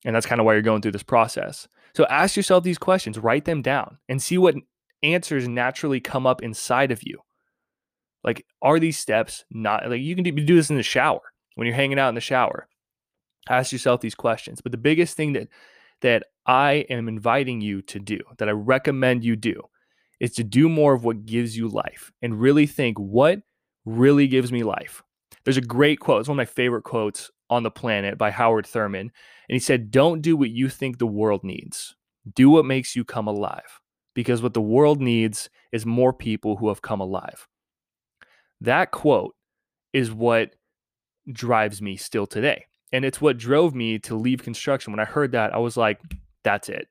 and 0.05 0.15
that's 0.15 0.27
kind 0.27 0.39
of 0.39 0.45
why 0.45 0.53
you're 0.53 0.61
going 0.61 0.81
through 0.81 0.91
this 0.91 1.03
process. 1.03 1.67
So 1.95 2.05
ask 2.05 2.37
yourself 2.37 2.63
these 2.63 2.77
questions, 2.77 3.17
write 3.17 3.45
them 3.45 3.61
down, 3.61 3.97
and 4.07 4.21
see 4.21 4.37
what 4.37 4.55
answers 5.01 5.47
naturally 5.47 5.99
come 5.99 6.27
up 6.27 6.43
inside 6.43 6.91
of 6.91 7.01
you. 7.03 7.19
Like, 8.23 8.45
are 8.61 8.79
these 8.79 8.97
steps 8.97 9.43
not 9.51 9.89
like 9.89 10.01
you 10.01 10.15
can 10.15 10.23
do 10.23 10.55
this 10.55 10.69
in 10.69 10.77
the 10.77 10.83
shower 10.83 11.21
when 11.55 11.65
you're 11.65 11.75
hanging 11.75 11.99
out 11.99 12.09
in 12.09 12.15
the 12.15 12.21
shower? 12.21 12.67
Ask 13.49 13.71
yourself 13.71 14.01
these 14.01 14.15
questions. 14.15 14.61
But 14.61 14.71
the 14.71 14.77
biggest 14.77 15.17
thing 15.17 15.33
that 15.33 15.47
that 16.01 16.23
I 16.45 16.85
am 16.89 17.07
inviting 17.07 17.61
you 17.61 17.81
to 17.83 17.99
do, 17.99 18.19
that 18.37 18.49
I 18.49 18.51
recommend 18.51 19.23
you 19.23 19.35
do, 19.35 19.63
is 20.19 20.31
to 20.33 20.43
do 20.43 20.69
more 20.69 20.93
of 20.93 21.03
what 21.03 21.25
gives 21.25 21.57
you 21.57 21.67
life 21.67 22.11
and 22.21 22.39
really 22.39 22.65
think 22.65 22.97
what 22.97 23.39
really 23.85 24.27
gives 24.27 24.51
me 24.51 24.63
life. 24.63 25.03
There's 25.43 25.57
a 25.57 25.61
great 25.61 25.99
quote. 25.99 26.21
It's 26.21 26.29
one 26.29 26.35
of 26.35 26.37
my 26.37 26.45
favorite 26.45 26.83
quotes 26.83 27.29
on 27.49 27.63
the 27.63 27.71
planet 27.71 28.17
by 28.17 28.31
Howard 28.31 28.65
Thurman. 28.65 29.11
And 29.49 29.55
he 29.55 29.59
said, 29.59 29.91
Don't 29.91 30.21
do 30.21 30.35
what 30.35 30.49
you 30.49 30.69
think 30.69 30.97
the 30.97 31.07
world 31.07 31.43
needs, 31.43 31.95
do 32.33 32.49
what 32.49 32.65
makes 32.65 32.95
you 32.95 33.03
come 33.03 33.27
alive. 33.27 33.79
Because 34.13 34.41
what 34.41 34.53
the 34.53 34.61
world 34.61 35.01
needs 35.01 35.49
is 35.71 35.85
more 35.85 36.13
people 36.13 36.55
who 36.55 36.69
have 36.69 36.81
come 36.81 37.01
alive. 37.01 37.47
That 38.61 38.91
quote 38.91 39.35
is 39.91 40.11
what 40.11 40.55
drives 41.31 41.81
me 41.81 41.97
still 41.97 42.25
today. 42.25 42.65
And 42.93 43.03
it's 43.03 43.19
what 43.19 43.37
drove 43.37 43.75
me 43.75 43.99
to 43.99 44.15
leave 44.15 44.41
construction. 44.41 44.93
When 44.93 45.01
I 45.01 45.05
heard 45.05 45.33
that, 45.33 45.53
I 45.53 45.57
was 45.57 45.75
like, 45.75 45.99
that's 46.43 46.69
it. 46.69 46.87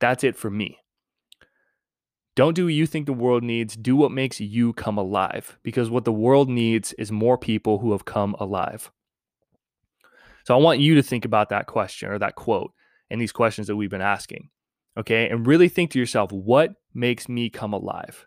That's 0.00 0.24
it 0.24 0.34
for 0.34 0.50
me. 0.50 0.78
Don't 2.34 2.54
do 2.54 2.64
what 2.64 2.74
you 2.74 2.86
think 2.86 3.06
the 3.06 3.12
world 3.12 3.42
needs. 3.42 3.76
Do 3.76 3.94
what 3.94 4.10
makes 4.10 4.40
you 4.40 4.72
come 4.72 4.96
alive. 4.96 5.58
Because 5.62 5.90
what 5.90 6.04
the 6.04 6.12
world 6.12 6.48
needs 6.48 6.92
is 6.94 7.12
more 7.12 7.36
people 7.36 7.78
who 7.78 7.92
have 7.92 8.04
come 8.04 8.34
alive. 8.38 8.90
So 10.44 10.54
I 10.54 10.60
want 10.60 10.80
you 10.80 10.94
to 10.96 11.02
think 11.02 11.24
about 11.24 11.50
that 11.50 11.66
question 11.66 12.10
or 12.10 12.18
that 12.18 12.34
quote 12.34 12.72
and 13.10 13.20
these 13.20 13.32
questions 13.32 13.66
that 13.66 13.76
we've 13.76 13.90
been 13.90 14.00
asking. 14.00 14.48
Okay. 14.96 15.28
And 15.28 15.46
really 15.46 15.68
think 15.68 15.90
to 15.92 15.98
yourself, 15.98 16.32
what 16.32 16.74
makes 16.94 17.28
me 17.28 17.50
come 17.50 17.72
alive? 17.72 18.26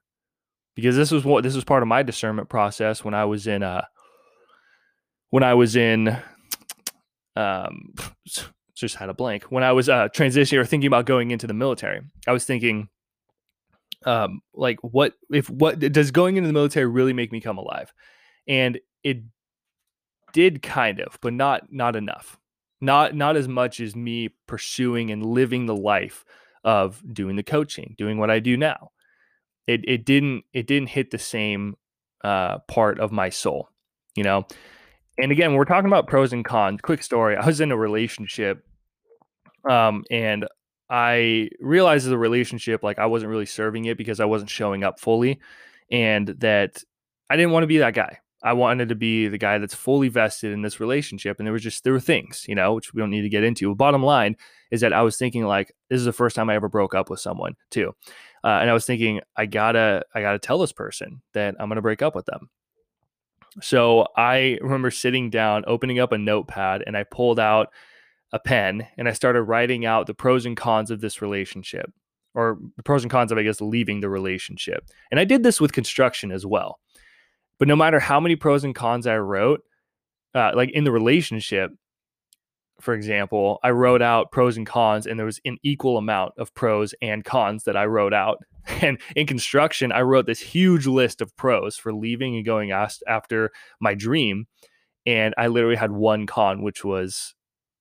Because 0.76 0.96
this 0.96 1.12
was 1.12 1.24
what 1.24 1.44
this 1.44 1.56
was 1.56 1.64
part 1.64 1.84
of 1.84 1.88
my 1.88 2.04
discernment 2.04 2.50
process 2.50 3.04
when 3.04 3.14
I 3.14 3.26
was 3.26 3.48
in 3.48 3.64
uh 3.64 3.86
when 5.30 5.44
I 5.44 5.54
was 5.54 5.76
in 5.76 6.18
um 7.36 7.94
just 8.76 8.96
had 8.96 9.10
a 9.10 9.14
blank. 9.14 9.44
When 9.44 9.64
I 9.64 9.72
was 9.72 9.90
uh 9.90 10.10
transitioning 10.10 10.60
or 10.60 10.66
thinking 10.66 10.88
about 10.88 11.06
going 11.06 11.32
into 11.32 11.48
the 11.48 11.54
military, 11.54 12.02
I 12.28 12.32
was 12.32 12.46
thinking 12.46 12.90
um 14.06 14.42
like 14.54 14.78
what 14.82 15.14
if 15.32 15.50
what 15.50 15.80
does 15.80 16.12
going 16.12 16.38
into 16.38 16.48
the 16.48 16.54
military 16.54 16.86
really 16.86 17.14
make 17.14 17.32
me 17.32 17.42
come 17.42 17.58
alive? 17.58 17.92
And 18.48 18.80
it 19.04 19.24
did 20.34 20.62
kind 20.62 21.00
of, 21.00 21.18
but 21.22 21.34
not 21.34 21.72
not 21.72 21.96
enough. 21.96 22.38
Not 22.82 23.16
not 23.16 23.38
as 23.38 23.48
much 23.48 23.80
as 23.80 23.96
me 23.96 24.30
pursuing 24.48 25.10
and 25.12 25.26
living 25.26 25.66
the 25.66 25.76
life 25.76 26.26
of 26.64 27.02
doing 27.14 27.36
the 27.36 27.44
coaching, 27.44 27.96
doing 27.98 28.18
what 28.18 28.30
I 28.30 28.40
do 28.40 28.58
now. 28.58 28.92
It 29.66 29.82
it 29.88 30.06
didn't 30.06 30.44
it 30.54 30.68
didn't 30.68 30.90
hit 30.90 31.12
the 31.12 31.18
same 31.18 31.78
uh, 32.24 32.60
part 32.68 33.00
of 33.00 33.12
my 33.12 33.30
soul, 33.30 33.70
you 34.16 34.24
know. 34.24 34.46
And 35.18 35.32
again, 35.32 35.54
we're 35.54 35.66
talking 35.66 35.88
about 35.88 36.08
pros 36.08 36.34
and 36.34 36.44
cons. 36.44 36.82
Quick 36.82 37.02
story: 37.02 37.38
I 37.38 37.46
was 37.46 37.62
in 37.62 37.72
a 37.72 37.78
relationship, 37.78 38.66
um, 39.70 40.04
and 40.12 40.46
I 40.90 41.50
realized 41.60 42.08
the 42.08 42.18
relationship 42.18 42.84
like 42.84 43.00
I 43.00 43.08
wasn't 43.08 43.32
really 43.32 43.46
serving 43.46 43.86
it 43.86 43.98
because 43.98 44.20
I 44.20 44.26
wasn't 44.26 44.50
showing 44.50 44.84
up 44.84 45.00
fully, 45.00 45.40
and 45.92 46.28
that 46.28 46.84
I 47.30 47.36
didn't 47.36 47.52
want 47.52 47.64
to 47.64 47.68
be 47.68 47.80
that 47.80 47.94
guy. 47.94 48.20
I 48.44 48.54
wanted 48.54 48.90
to 48.90 48.96
be 48.96 49.28
the 49.28 49.40
guy 49.40 49.58
that's 49.58 49.74
fully 49.74 50.08
vested 50.08 50.52
in 50.52 50.62
this 50.62 50.80
relationship. 50.80 51.40
And 51.40 51.48
there 51.48 51.54
was 51.54 51.64
just, 51.64 51.84
there 51.84 51.94
were 51.94 52.00
things, 52.00 52.46
you 52.48 52.54
know, 52.54 52.76
which 52.76 52.94
we 52.94 53.00
don't 53.00 53.10
need 53.10 53.24
to 53.24 53.30
get 53.30 53.44
into. 53.44 53.70
But 53.70 53.78
bottom 53.78 54.04
line 54.04 54.38
is 54.70 54.82
that 54.82 54.94
I 54.94 55.02
was 55.02 55.18
thinking, 55.18 55.46
like, 55.46 55.74
this 55.90 55.98
is 55.98 56.06
the 56.06 56.14
first 56.14 56.36
time 56.36 56.48
I 56.52 56.56
ever 56.56 56.70
broke 56.70 56.94
up 56.94 57.10
with 57.10 57.20
someone, 57.20 57.56
too. 57.72 57.96
Uh, 58.44 58.60
and 58.62 58.70
I 58.70 58.74
was 58.74 58.86
thinking, 58.86 59.22
I 59.36 59.48
gotta, 59.48 60.04
I 60.14 60.22
gotta 60.22 60.38
tell 60.38 60.60
this 60.60 60.74
person 60.74 61.24
that 61.34 61.56
I'm 61.60 61.70
gonna 61.70 61.82
break 61.82 62.04
up 62.04 62.14
with 62.14 62.28
them. 62.28 62.52
So 63.62 64.06
I 64.16 64.60
remember 64.62 64.92
sitting 64.92 65.32
down, 65.32 65.64
opening 65.66 65.98
up 65.98 66.12
a 66.12 66.18
notepad, 66.20 66.84
and 66.86 66.96
I 66.96 67.04
pulled 67.04 67.40
out 67.40 67.70
a 68.36 68.40
pen 68.40 68.86
and 68.98 69.08
I 69.08 69.14
started 69.14 69.44
writing 69.44 69.86
out 69.86 70.08
the 70.08 70.14
pros 70.14 70.46
and 70.46 70.58
cons 70.58 70.92
of 70.92 71.00
this 71.00 71.22
relationship 71.22 71.90
or 72.34 72.60
the 72.76 72.84
pros 72.84 73.02
and 73.02 73.10
cons 73.10 73.32
of, 73.32 73.38
I 73.38 73.44
guess, 73.44 73.62
leaving 73.62 74.02
the 74.02 74.10
relationship. 74.10 74.86
And 75.10 75.22
I 75.22 75.24
did 75.24 75.42
this 75.42 75.62
with 75.62 75.72
construction 75.72 76.34
as 76.34 76.46
well. 76.46 76.80
But 77.58 77.70
no 77.70 77.78
matter 77.78 78.02
how 78.02 78.20
many 78.20 78.36
pros 78.36 78.66
and 78.66 78.76
cons 78.76 79.08
I 79.08 79.18
wrote, 79.18 79.62
uh, 80.34 80.52
like 80.54 80.70
in 80.72 80.84
the 80.84 80.92
relationship, 80.92 81.72
for 82.82 82.94
example, 82.94 83.60
I 83.64 83.72
wrote 83.72 84.02
out 84.02 84.34
pros 84.34 84.58
and 84.58 84.68
cons, 84.68 85.08
and 85.08 85.18
there 85.18 85.26
was 85.26 85.40
an 85.46 85.58
equal 85.64 85.98
amount 85.98 86.34
of 86.38 86.54
pros 86.54 86.94
and 87.02 87.24
cons 87.24 87.64
that 87.64 87.78
I 87.78 87.86
wrote 87.86 88.14
out. 88.14 88.40
And 88.82 89.00
in 89.16 89.28
construction, 89.28 89.92
I 89.92 90.02
wrote 90.02 90.26
this 90.26 90.40
huge 90.40 90.88
list 90.88 91.22
of 91.22 91.36
pros 91.38 91.78
for 91.78 91.94
leaving 91.94 92.36
and 92.36 92.44
going 92.44 92.72
after 92.72 93.52
my 93.80 93.94
dream. 93.94 94.48
And 95.06 95.36
I 95.38 95.48
literally 95.48 95.76
had 95.76 95.92
one 95.92 96.26
con, 96.26 96.64
which 96.64 96.84
was 96.84 97.35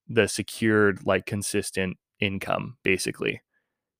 the 0.07 0.27
secured, 0.27 1.05
like 1.05 1.25
consistent 1.25 1.97
income, 2.19 2.77
basically 2.83 3.41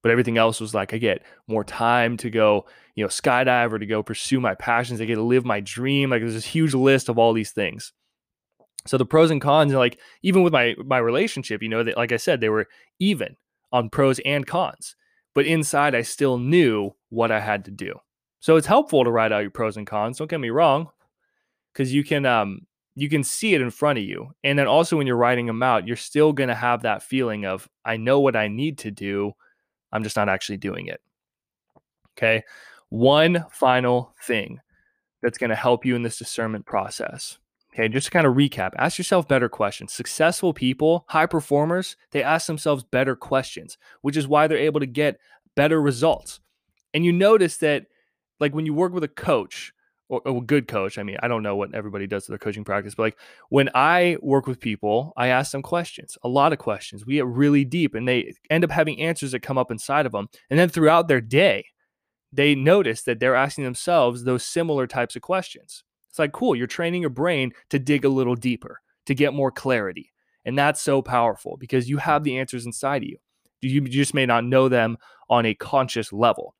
but 0.05 0.11
everything 0.11 0.37
else 0.37 0.61
was 0.61 0.75
like 0.75 0.93
I 0.93 0.99
get 0.99 1.23
more 1.47 1.63
time 1.63 2.15
to 2.17 2.29
go, 2.29 2.67
you 2.93 3.03
know, 3.03 3.07
skydive 3.07 3.73
or 3.73 3.79
to 3.79 3.87
go 3.87 4.03
pursue 4.03 4.39
my 4.39 4.53
passions. 4.53 5.01
I 5.01 5.05
get 5.05 5.15
to 5.15 5.23
live 5.23 5.45
my 5.45 5.61
dream. 5.61 6.11
Like 6.11 6.21
there's 6.21 6.35
this 6.35 6.45
huge 6.45 6.75
list 6.75 7.09
of 7.09 7.17
all 7.17 7.33
these 7.33 7.49
things. 7.49 7.91
So 8.85 8.99
the 8.99 9.05
pros 9.07 9.31
and 9.31 9.41
cons, 9.41 9.73
like 9.73 9.99
even 10.21 10.43
with 10.43 10.53
my 10.53 10.75
my 10.85 10.99
relationship, 10.99 11.63
you 11.63 11.69
know, 11.69 11.81
that 11.81 11.97
like 11.97 12.11
I 12.11 12.17
said, 12.17 12.39
they 12.39 12.49
were 12.49 12.67
even 12.99 13.35
on 13.71 13.89
pros 13.89 14.19
and 14.19 14.45
cons. 14.45 14.95
But 15.33 15.47
inside, 15.47 15.95
I 15.95 16.03
still 16.03 16.37
knew 16.37 16.91
what 17.09 17.31
I 17.31 17.39
had 17.39 17.65
to 17.65 17.71
do. 17.71 17.95
So 18.41 18.57
it's 18.57 18.67
helpful 18.67 19.05
to 19.05 19.09
write 19.09 19.31
out 19.31 19.41
your 19.41 19.49
pros 19.49 19.75
and 19.75 19.87
cons. 19.87 20.19
Don't 20.19 20.29
get 20.29 20.39
me 20.39 20.51
wrong, 20.51 20.87
because 21.73 21.91
you 21.91 22.03
can 22.03 22.27
um 22.27 22.67
you 22.95 23.09
can 23.09 23.23
see 23.23 23.53
it 23.53 23.61
in 23.61 23.71
front 23.71 23.99
of 23.99 24.05
you. 24.05 24.33
And 24.43 24.57
then 24.57 24.67
also 24.67 24.97
when 24.97 25.05
you're 25.05 25.17
writing 25.17 25.45
them 25.45 25.61
out, 25.61 25.85
you're 25.85 25.97
still 25.97 26.33
going 26.33 26.49
to 26.49 26.55
have 26.55 26.81
that 26.83 27.03
feeling 27.03 27.45
of 27.45 27.67
I 27.83 27.97
know 27.97 28.19
what 28.19 28.35
I 28.35 28.47
need 28.47 28.77
to 28.79 28.91
do 28.91 29.33
I'm 29.95 30.03
just 30.03 30.17
not 30.17 30.29
actually 30.29 30.57
doing 30.57 30.87
it. 30.87 31.01
Okay. 32.17 32.43
One 32.89 33.45
final 33.49 34.13
thing 34.21 34.59
that's 35.23 35.37
going 35.37 35.49
to 35.49 35.55
help 35.55 35.85
you 35.85 35.95
in 35.95 36.03
this 36.03 36.17
discernment 36.17 36.65
process. 36.65 37.39
Okay, 37.73 37.89
just 37.89 38.05
to 38.05 38.11
kind 38.11 38.25
of 38.25 38.35
recap, 38.35 38.71
ask 38.77 38.97
yourself 38.97 39.27
better 39.27 39.49
questions. 39.49 39.91
Successful 39.91 40.53
people, 40.53 41.03
high 41.09 41.25
performers, 41.25 41.97
they 42.11 42.23
ask 42.23 42.47
themselves 42.47 42.83
better 42.83 43.17
questions, 43.17 43.77
which 44.01 44.15
is 44.15 44.29
why 44.29 44.47
they're 44.47 44.57
able 44.57 44.79
to 44.79 44.85
get 44.85 45.19
better 45.55 45.81
results. 45.81 46.39
And 46.93 47.03
you 47.03 47.11
notice 47.11 47.57
that, 47.57 47.87
like 48.39 48.55
when 48.55 48.65
you 48.65 48.73
work 48.73 48.93
with 48.93 49.03
a 49.03 49.09
coach, 49.09 49.73
or, 50.09 50.21
a 50.25 50.41
good 50.41 50.67
coach. 50.67 50.97
I 50.97 51.03
mean, 51.03 51.17
I 51.21 51.27
don't 51.27 51.43
know 51.43 51.55
what 51.55 51.73
everybody 51.73 52.07
does 52.07 52.25
to 52.25 52.31
their 52.31 52.39
coaching 52.39 52.63
practice, 52.63 52.95
but 52.95 53.03
like 53.03 53.17
when 53.49 53.69
I 53.73 54.17
work 54.21 54.47
with 54.47 54.59
people, 54.59 55.13
I 55.17 55.27
ask 55.27 55.51
them 55.51 55.61
questions, 55.61 56.17
a 56.23 56.29
lot 56.29 56.53
of 56.53 56.59
questions. 56.59 57.05
We 57.05 57.15
get 57.15 57.25
really 57.25 57.65
deep 57.65 57.95
and 57.95 58.07
they 58.07 58.33
end 58.49 58.63
up 58.63 58.71
having 58.71 59.01
answers 59.01 59.31
that 59.31 59.41
come 59.41 59.57
up 59.57 59.71
inside 59.71 60.05
of 60.05 60.11
them. 60.11 60.27
And 60.49 60.59
then 60.59 60.69
throughout 60.69 61.07
their 61.07 61.21
day, 61.21 61.65
they 62.31 62.53
notice 62.55 63.03
that 63.03 63.19
they're 63.19 63.35
asking 63.35 63.63
themselves 63.63 64.23
those 64.23 64.45
similar 64.45 64.87
types 64.87 65.15
of 65.15 65.21
questions. 65.21 65.83
It's 66.09 66.19
like, 66.19 66.33
cool, 66.33 66.55
you're 66.55 66.67
training 66.67 67.01
your 67.01 67.09
brain 67.09 67.51
to 67.69 67.79
dig 67.79 68.05
a 68.05 68.09
little 68.09 68.35
deeper, 68.35 68.81
to 69.05 69.15
get 69.15 69.33
more 69.33 69.51
clarity. 69.51 70.11
And 70.45 70.57
that's 70.57 70.81
so 70.81 71.01
powerful 71.01 71.57
because 71.57 71.89
you 71.89 71.97
have 71.97 72.23
the 72.23 72.37
answers 72.37 72.65
inside 72.65 73.03
of 73.03 73.09
you. 73.09 73.17
You 73.61 73.81
just 73.81 74.13
may 74.13 74.25
not 74.25 74.43
know 74.43 74.69
them 74.69 74.97
on 75.29 75.45
a 75.45 75.55
conscious 75.55 76.13
level. 76.13 76.55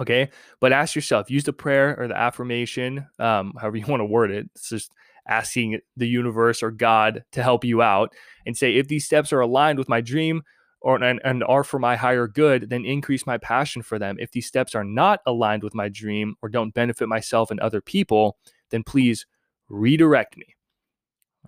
Okay. 0.00 0.30
But 0.60 0.72
ask 0.72 0.94
yourself, 0.94 1.30
use 1.30 1.44
the 1.44 1.52
prayer 1.52 1.98
or 1.98 2.08
the 2.08 2.16
affirmation, 2.16 3.06
um, 3.18 3.54
however 3.60 3.76
you 3.76 3.86
want 3.86 4.00
to 4.00 4.06
word 4.06 4.30
it. 4.30 4.48
It's 4.54 4.68
just 4.68 4.92
asking 5.26 5.80
the 5.96 6.08
universe 6.08 6.62
or 6.62 6.70
God 6.70 7.24
to 7.32 7.42
help 7.42 7.64
you 7.64 7.82
out 7.82 8.14
and 8.46 8.56
say, 8.56 8.76
if 8.76 8.88
these 8.88 9.04
steps 9.04 9.32
are 9.32 9.40
aligned 9.40 9.78
with 9.78 9.88
my 9.88 10.00
dream 10.00 10.42
or 10.80 11.02
and, 11.02 11.20
and 11.24 11.42
are 11.44 11.64
for 11.64 11.78
my 11.78 11.96
higher 11.96 12.28
good, 12.28 12.70
then 12.70 12.84
increase 12.84 13.26
my 13.26 13.36
passion 13.38 13.82
for 13.82 13.98
them. 13.98 14.16
If 14.20 14.30
these 14.30 14.46
steps 14.46 14.74
are 14.74 14.84
not 14.84 15.20
aligned 15.26 15.64
with 15.64 15.74
my 15.74 15.88
dream 15.88 16.36
or 16.40 16.48
don't 16.48 16.72
benefit 16.72 17.08
myself 17.08 17.50
and 17.50 17.60
other 17.60 17.80
people, 17.80 18.38
then 18.70 18.84
please 18.84 19.26
redirect 19.68 20.36
me. 20.36 20.54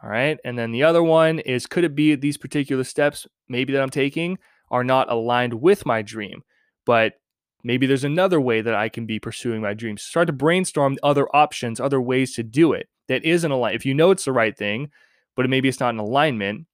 All 0.02 0.11
right. 0.11 0.38
And 0.45 0.59
then 0.59 0.73
the 0.73 0.83
other 0.83 1.02
one 1.02 1.38
is 1.40 1.66
could 1.66 1.85
it 1.85 1.95
be 1.95 2.14
these 2.16 2.37
particular 2.37 2.85
steps, 2.85 3.26
maybe 3.49 3.73
that 3.73 3.83
I'm 3.83 3.90
taking, 3.90 4.38
are 4.71 4.85
not 4.85 5.11
aligned 5.11 5.54
with 5.54 5.87
my 5.87 6.02
dream, 6.02 6.42
but 6.85 7.14
Maybe 7.62 7.87
there's 7.87 8.05
another 8.05 8.40
way 8.40 8.61
that 8.61 8.75
I 8.75 8.88
can 8.88 9.07
be 9.07 9.19
pursuing 9.19 9.61
my 9.61 9.75
dreams. 9.75 10.02
Start 10.02 10.26
to 10.29 10.33
brainstorm 10.33 10.97
other 11.02 11.29
options, 11.35 11.81
other 11.81 12.00
ways 12.00 12.35
to 12.35 12.43
do 12.43 12.73
it 12.73 12.88
that 13.09 13.25
isn't 13.25 13.50
aligned. 13.50 13.76
If 13.76 13.85
you 13.85 13.95
know 13.95 14.11
it's 14.11 14.25
the 14.25 14.33
right 14.33 14.57
thing, 14.57 14.90
but 15.37 15.49
maybe 15.49 15.69
it's 15.69 15.81
not 15.81 15.95
in 15.95 15.99
alignment, 15.99 16.67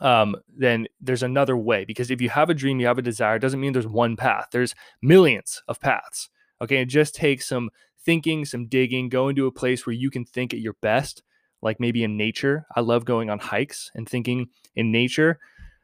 um, 0.00 0.36
then 0.56 0.86
there's 1.00 1.22
another 1.22 1.56
way. 1.56 1.84
Because 1.84 2.10
if 2.10 2.20
you 2.20 2.28
have 2.30 2.50
a 2.50 2.54
dream, 2.54 2.80
you 2.80 2.86
have 2.86 2.98
a 2.98 3.02
desire, 3.02 3.38
doesn't 3.38 3.60
mean 3.60 3.72
there's 3.72 3.86
one 3.86 4.16
path. 4.16 4.48
There's 4.52 4.74
millions 5.02 5.62
of 5.68 5.80
paths. 5.80 6.28
Okay. 6.60 6.78
It 6.78 6.86
just 6.86 7.14
takes 7.14 7.46
some 7.46 7.70
thinking, 8.04 8.44
some 8.44 8.66
digging, 8.66 9.08
go 9.08 9.28
into 9.28 9.46
a 9.46 9.52
place 9.52 9.86
where 9.86 9.94
you 9.94 10.10
can 10.10 10.24
think 10.24 10.52
at 10.52 10.60
your 10.60 10.74
best, 10.82 11.22
like 11.62 11.80
maybe 11.80 12.04
in 12.04 12.16
nature. 12.16 12.66
I 12.76 12.80
love 12.80 13.04
going 13.04 13.30
on 13.30 13.38
hikes 13.38 13.90
and 13.94 14.08
thinking 14.08 14.48
in 14.74 14.92
nature. 14.92 15.38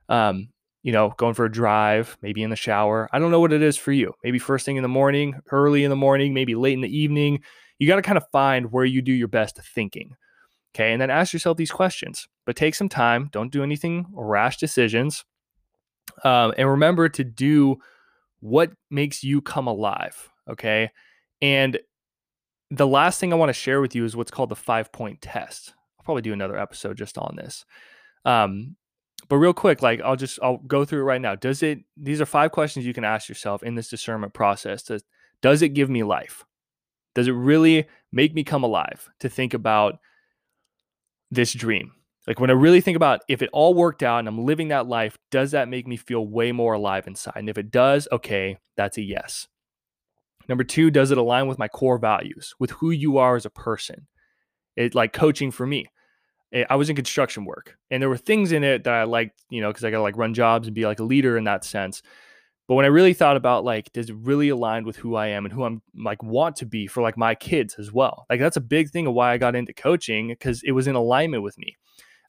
Um, 0.09 0.49
you 0.83 0.93
know, 0.93 1.15
going 1.19 1.35
for 1.35 1.45
a 1.45 1.53
drive, 1.53 2.17
maybe 2.23 2.43
in 2.43 2.51
the 2.51 2.57
shower. 2.57 3.09
I 3.13 3.19
don't 3.19 3.31
know 3.31 3.41
what 3.41 3.53
it 3.53 3.63
is 3.63 3.77
for 3.77 3.93
you. 3.93 4.15
Maybe 4.25 4.39
first 4.39 4.65
thing 4.65 4.77
in 4.77 4.83
the 4.83 4.89
morning, 4.89 5.39
early 5.51 5.85
in 5.85 5.91
the 5.91 5.97
morning, 5.97 6.33
maybe 6.33 6.55
late 6.55 6.75
in 6.75 6.81
the 6.81 6.97
evening. 6.97 7.43
You 7.79 7.87
got 7.87 7.97
to 7.97 8.03
kind 8.03 8.19
of 8.19 8.27
find 8.33 8.73
where 8.73 8.85
you 8.85 9.03
do 9.03 9.13
your 9.13 9.29
best 9.29 9.59
thinking. 9.75 10.15
Okay. 10.75 10.93
And 10.93 11.01
then 11.01 11.11
ask 11.11 11.33
yourself 11.33 11.57
these 11.57 11.71
questions, 11.71 12.29
but 12.47 12.57
take 12.57 12.75
some 12.75 12.89
time. 12.89 13.29
Don't 13.33 13.53
do 13.53 13.63
anything 13.63 14.07
rash 14.13 14.57
decisions. 14.57 15.25
Um, 16.25 16.55
and 16.57 16.69
remember 16.69 17.09
to 17.09 17.25
do 17.25 17.79
what 18.41 18.73
makes 18.91 19.23
you 19.23 19.43
come 19.43 19.67
alive. 19.67 20.31
Okay. 20.49 20.91
And 21.43 21.79
the 22.71 22.87
last 22.87 23.19
thing 23.19 23.33
I 23.33 23.37
want 23.37 23.49
to 23.49 23.55
share 23.55 23.81
with 23.81 23.95
you 23.95 24.05
is 24.05 24.17
what's 24.17 24.31
called 24.31 24.49
the 24.49 24.57
five 24.57 24.93
point 24.93 25.21
test. 25.21 25.75
I'll 25.99 26.05
probably 26.05 26.23
do 26.23 26.33
another 26.33 26.59
episode 26.59 26.97
just 26.97 27.19
on 27.19 27.37
this. 27.37 27.65
Um, 28.25 28.77
but 29.29 29.37
real 29.37 29.53
quick, 29.53 29.83
like 29.83 30.00
I'll 30.00 30.17
just 30.17 30.39
I'll 30.43 30.59
go 30.59 30.85
through 30.85 31.00
it 31.00 31.05
right 31.05 31.21
now. 31.21 31.35
Does 31.35 31.62
it? 31.62 31.81
These 31.97 32.21
are 32.21 32.27
five 32.27 32.53
questions 32.53 32.87
you 32.87 32.95
can 32.95 33.05
ask 33.05 33.29
yourself 33.29 33.62
in 33.62 33.75
this 33.75 33.89
discernment 33.89 34.35
process. 34.35 34.83
Does 34.83 35.05
does 35.43 35.62
it 35.62 35.71
give 35.71 35.91
me 35.91 36.03
life? 36.03 36.45
Does 37.15 37.29
it 37.29 37.33
really 37.33 37.87
make 38.12 38.35
me 38.35 38.45
come 38.45 38.62
alive 38.62 39.09
to 39.21 39.29
think 39.29 39.55
about 39.55 39.99
this 41.31 41.53
dream? 41.53 41.93
Like 42.27 42.39
when 42.39 42.50
I 42.50 42.55
really 42.55 42.81
think 42.81 42.97
about 42.97 43.23
if 43.29 43.43
it 43.43 43.50
all 43.53 43.75
worked 43.75 44.03
out 44.03 44.19
and 44.19 44.29
I'm 44.29 44.45
living 44.45 44.69
that 44.69 44.87
life, 44.87 45.19
does 45.31 45.53
that 45.53 45.69
make 45.69 45.87
me 45.87 45.97
feel 45.97 46.27
way 46.27 46.53
more 46.53 46.75
alive 46.75 47.07
inside? 47.07 47.37
And 47.37 47.49
if 47.49 47.59
it 47.59 47.71
does, 47.71 48.07
okay, 48.12 48.59
that's 48.77 48.99
a 48.99 49.03
yes. 49.03 49.49
Number 50.49 50.65
two, 50.65 50.91
does 50.91 51.11
it 51.11 51.19
align 51.19 51.47
with 51.47 51.59
my 51.59 51.69
core 51.69 51.99
values, 51.99 52.55
with 52.59 52.71
who 52.73 52.91
you 52.91 53.19
are 53.19 53.37
as 53.37 53.47
a 53.47 53.50
person? 53.50 54.07
It 54.77 54.95
like 54.95 55.12
coaching 55.12 55.50
for 55.50 55.67
me. 55.67 55.87
Eh, 56.52 56.64
I 56.69 56.76
was 56.76 56.90
in 56.90 56.97
construction 56.97 57.45
work 57.45 57.76
and 57.90 58.02
there 58.02 58.09
were 58.09 58.16
things 58.16 58.52
in 58.52 58.64
it 58.64 58.85
that 58.85 58.95
I 58.95 59.04
liked, 59.04 59.42
you 59.50 59.61
know, 59.61 59.69
because 59.69 59.85
I 59.85 59.90
got 59.90 59.99
to 59.99 60.02
like 60.02 60.16
run 60.16 60.35
jobs 60.35 60.66
and 60.66 60.75
be 60.75 60.87
like 60.87 61.00
a 61.00 61.04
leader 61.04 61.37
in 61.37 61.45
that 61.45 61.64
sense. 61.64 62.02
But 62.69 62.76
when 62.76 62.85
I 62.85 62.88
really 62.88 63.14
thought 63.14 63.37
about 63.37 63.64
like, 63.64 63.92
does 63.92 64.11
it 64.11 64.16
really 64.16 64.49
align 64.49 64.85
with 64.85 64.97
who 64.97 65.16
I 65.16 65.28
am 65.28 65.45
and 65.45 65.52
who 65.52 65.64
I'm 65.64 65.83
like 65.95 66.23
want 66.23 66.57
to 66.57 66.66
be 66.66 66.87
for 66.87 67.02
like 67.02 67.16
my 67.16 67.35
kids 67.35 67.75
as 67.78 67.92
well? 67.92 68.26
Like 68.30 68.40
that's 68.40 68.57
a 68.57 68.61
big 68.61 68.90
thing 68.90 69.07
of 69.09 69.14
why 69.14 69.33
I 69.33 69.38
got 69.38 69.57
into 69.57 69.73
coaching 69.73 70.28
because 70.28 70.62
it 70.62 70.73
was 70.73 70.87
in 70.87 70.95
alignment 70.95 71.42
with 71.42 71.59
me. 71.59 71.76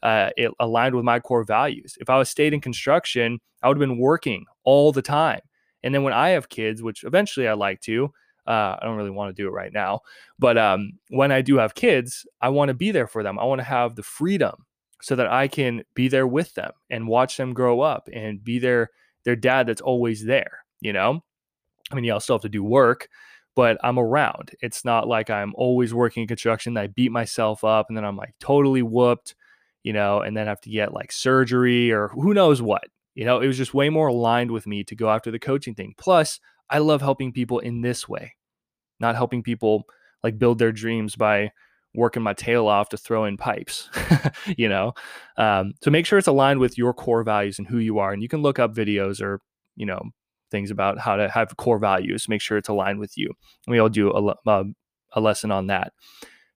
Uh, 0.01 0.31
it 0.35 0.51
aligned 0.59 0.95
with 0.95 1.05
my 1.05 1.19
core 1.19 1.43
values. 1.43 1.95
If 1.99 2.09
I 2.09 2.17
was 2.17 2.27
stayed 2.27 2.53
in 2.53 2.61
construction, 2.61 3.39
I 3.61 3.67
would 3.67 3.77
have 3.77 3.87
been 3.87 3.99
working 3.99 4.45
all 4.63 4.91
the 4.91 5.03
time. 5.03 5.41
And 5.83 5.93
then 5.93 6.01
when 6.03 6.13
I 6.13 6.29
have 6.29 6.49
kids, 6.49 6.81
which 6.81 7.03
eventually 7.03 7.47
I 7.47 7.53
like 7.53 7.81
to, 7.81 8.11
uh, 8.51 8.77
I 8.81 8.85
don't 8.85 8.97
really 8.97 9.09
want 9.09 9.35
to 9.35 9.41
do 9.41 9.47
it 9.47 9.53
right 9.53 9.71
now, 9.71 10.01
but 10.37 10.57
um, 10.57 10.93
when 11.09 11.31
I 11.31 11.41
do 11.41 11.57
have 11.57 11.73
kids, 11.73 12.27
I 12.41 12.49
want 12.49 12.69
to 12.69 12.73
be 12.73 12.91
there 12.91 13.07
for 13.07 13.23
them. 13.23 13.39
I 13.39 13.45
want 13.45 13.59
to 13.59 13.65
have 13.65 13.95
the 13.95 14.03
freedom 14.03 14.65
so 15.01 15.15
that 15.15 15.27
I 15.27 15.47
can 15.47 15.83
be 15.95 16.09
there 16.09 16.27
with 16.27 16.53
them 16.53 16.71
and 16.89 17.07
watch 17.07 17.37
them 17.37 17.53
grow 17.53 17.81
up 17.81 18.09
and 18.11 18.43
be 18.43 18.59
their 18.59 18.89
their 19.23 19.35
dad 19.35 19.67
that's 19.67 19.81
always 19.81 20.25
there. 20.25 20.65
You 20.81 20.93
know, 20.93 21.23
I 21.91 21.95
mean, 21.95 22.03
you 22.03 22.19
still 22.19 22.35
have 22.35 22.41
to 22.41 22.49
do 22.49 22.63
work, 22.63 23.07
but 23.55 23.77
I'm 23.83 23.99
around. 23.99 24.51
It's 24.61 24.83
not 24.83 25.07
like 25.07 25.29
I'm 25.29 25.53
always 25.55 25.93
working 25.93 26.21
in 26.21 26.27
construction 26.27 26.73
that 26.73 26.83
I 26.83 26.87
beat 26.87 27.11
myself 27.11 27.63
up 27.63 27.85
and 27.87 27.97
then 27.97 28.03
I'm 28.03 28.17
like 28.17 28.33
totally 28.39 28.81
whooped, 28.81 29.35
you 29.83 29.93
know, 29.93 30.21
and 30.21 30.35
then 30.35 30.47
have 30.47 30.61
to 30.61 30.69
get 30.69 30.93
like 30.93 31.11
surgery 31.11 31.91
or 31.91 32.09
who 32.09 32.33
knows 32.33 32.61
what. 32.61 32.83
You 33.15 33.25
know, 33.25 33.39
it 33.41 33.47
was 33.47 33.57
just 33.57 33.73
way 33.73 33.89
more 33.89 34.07
aligned 34.07 34.51
with 34.51 34.67
me 34.67 34.83
to 34.85 34.95
go 34.95 35.09
after 35.09 35.31
the 35.31 35.39
coaching 35.39 35.75
thing. 35.75 35.93
Plus, 35.97 36.39
I 36.69 36.77
love 36.77 37.01
helping 37.01 37.33
people 37.33 37.59
in 37.59 37.81
this 37.81 38.07
way, 38.07 38.35
not 39.01 39.15
helping 39.15 39.43
people 39.43 39.83
like 40.23 40.39
build 40.39 40.59
their 40.59 40.71
dreams 40.71 41.15
by 41.15 41.51
working 41.93 42.23
my 42.23 42.33
tail 42.33 42.67
off 42.67 42.89
to 42.89 42.97
throw 42.97 43.25
in 43.25 43.37
pipes, 43.37 43.89
you 44.57 44.69
know? 44.69 44.93
Um, 45.37 45.73
so 45.81 45.91
make 45.91 46.05
sure 46.05 46.17
it's 46.17 46.27
aligned 46.27 46.59
with 46.59 46.77
your 46.77 46.93
core 46.93 47.23
values 47.23 47.59
and 47.59 47.67
who 47.67 47.79
you 47.79 47.99
are. 47.99 48.13
And 48.13 48.21
you 48.21 48.29
can 48.29 48.41
look 48.41 48.59
up 48.59 48.73
videos 48.73 49.21
or, 49.21 49.41
you 49.75 49.85
know, 49.85 50.01
things 50.51 50.71
about 50.71 50.99
how 50.99 51.15
to 51.15 51.29
have 51.29 51.57
core 51.57 51.79
values, 51.79 52.29
make 52.29 52.41
sure 52.41 52.57
it's 52.57 52.69
aligned 52.69 52.99
with 52.99 53.17
you. 53.17 53.27
And 53.65 53.71
we 53.71 53.79
all 53.79 53.89
do 53.89 54.11
a, 54.11 54.35
a, 54.49 54.63
a 55.13 55.21
lesson 55.21 55.51
on 55.51 55.67
that. 55.67 55.93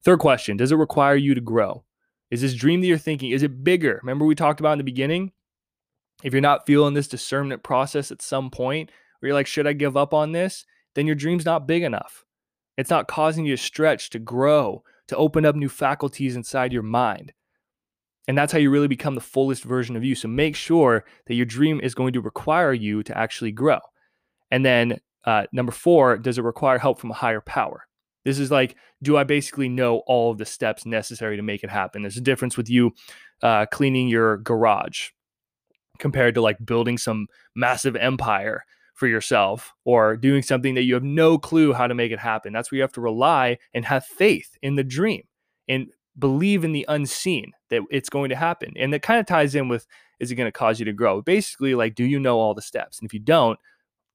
Third 0.04 0.20
question 0.20 0.58
Does 0.58 0.72
it 0.72 0.78
require 0.78 1.16
you 1.16 1.34
to 1.34 1.42
grow? 1.42 1.84
Is 2.32 2.42
this 2.42 2.54
dream 2.54 2.82
that 2.82 2.88
you're 2.88 2.98
thinking, 2.98 3.32
is 3.32 3.44
it 3.44 3.64
bigger? 3.64 4.00
Remember, 4.02 4.26
we 4.26 4.36
talked 4.36 4.60
about 4.60 4.74
in 4.74 4.78
the 4.78 4.84
beginning? 4.84 5.32
If 6.24 6.34
you're 6.34 6.42
not 6.42 6.66
feeling 6.66 6.94
this 6.94 7.08
discernment 7.08 7.62
process 7.62 8.12
at 8.12 8.22
some 8.22 8.50
point 8.50 8.90
where 9.20 9.28
you're 9.28 9.36
like, 9.36 9.48
should 9.48 9.68
I 9.68 9.74
give 9.74 9.96
up 9.96 10.14
on 10.14 10.32
this? 10.32 10.66
Then 10.96 11.06
your 11.06 11.16
dream's 11.16 11.46
not 11.46 11.68
big 11.68 11.84
enough. 11.84 12.25
It's 12.78 12.90
not 12.90 13.08
causing 13.08 13.46
you 13.46 13.56
to 13.56 13.62
stretch, 13.62 14.10
to 14.12 14.20
grow, 14.20 14.84
to 15.08 15.16
open 15.16 15.46
up 15.46 15.56
new 15.56 15.70
faculties 15.70 16.36
inside 16.36 16.74
your 16.74 16.84
mind. 16.84 17.34
And 18.28 18.38
that's 18.38 18.52
how 18.52 18.58
you 18.60 18.72
really 18.72 18.88
become 18.88 19.16
the 19.16 19.22
fullest 19.22 19.64
version 19.64 19.96
of 19.96 20.04
you. 20.04 20.16
So 20.16 20.28
make 20.28 20.56
sure 20.56 21.06
that 21.28 21.36
your 21.36 21.46
dream 21.46 21.80
is 21.82 21.94
going 21.94 22.14
to 22.14 22.22
require 22.22 22.74
you 22.74 23.04
to 23.04 23.18
actually 23.18 23.52
grow. 23.52 23.80
And 24.50 24.66
then 24.66 25.00
uh, 25.26 25.46
number 25.52 25.72
four, 25.72 26.18
does 26.18 26.38
it 26.38 26.44
require 26.44 26.78
help 26.78 27.00
from 27.00 27.12
a 27.12 27.16
higher 27.16 27.42
power? 27.42 27.88
This 28.24 28.40
is 28.40 28.50
like, 28.50 28.76
do 29.04 29.18
I 29.18 29.24
basically 29.24 29.70
know 29.70 29.98
all 30.08 30.32
of 30.32 30.40
the 30.40 30.46
steps 30.46 30.86
necessary 30.86 31.38
to 31.38 31.44
make 31.44 31.64
it 31.64 31.70
happen? 31.70 32.02
There's 32.02 32.18
a 32.18 32.22
difference 32.22 32.58
with 32.58 32.70
you 32.70 32.94
uh, 33.44 33.68
cleaning 33.68 34.08
your 34.08 34.38
garage 34.38 35.10
compared 36.00 36.34
to 36.34 36.42
like 36.42 36.58
building 36.66 36.98
some 36.98 37.28
massive 37.56 37.96
empire 37.96 38.66
for 38.96 39.08
yourself 39.08 39.74
or 39.84 40.16
doing 40.16 40.42
something 40.42 40.74
that 40.76 40.84
you 40.84 40.94
have 40.94 41.04
no 41.04 41.38
clue 41.38 41.74
how 41.74 41.86
to 41.86 41.94
make 41.94 42.12
it 42.12 42.20
happen. 42.20 42.54
That's 42.54 42.72
where 42.72 42.78
you 42.78 42.82
have 42.82 42.94
to 42.94 43.02
rely 43.02 43.58
and 43.74 43.86
have 43.86 44.06
faith 44.06 44.58
in 44.62 44.76
the 44.76 44.84
dream 44.84 45.24
and 45.68 45.88
believe 46.18 46.64
in 46.64 46.72
the 46.72 46.86
unseen 46.88 47.52
that 47.70 47.82
it's 47.92 48.10
going 48.10 48.30
to 48.30 48.36
happen. 48.36 48.74
And 48.78 48.94
that 48.94 49.02
kind 49.02 49.20
of 49.20 49.26
ties 49.26 49.54
in 49.54 49.68
with 49.68 49.86
is 50.20 50.32
it 50.32 50.36
going 50.36 50.48
to 50.48 50.52
cause 50.52 50.80
you 50.80 50.86
to 50.86 50.94
grow? 50.94 51.22
Basically, 51.22 51.76
like, 51.76 51.94
do 51.94 52.06
you 52.06 52.22
know 52.22 52.40
all 52.40 52.54
the 52.54 52.62
steps? 52.62 53.00
And 53.00 53.06
if 53.06 53.14
you 53.14 53.20
don't, 53.20 53.60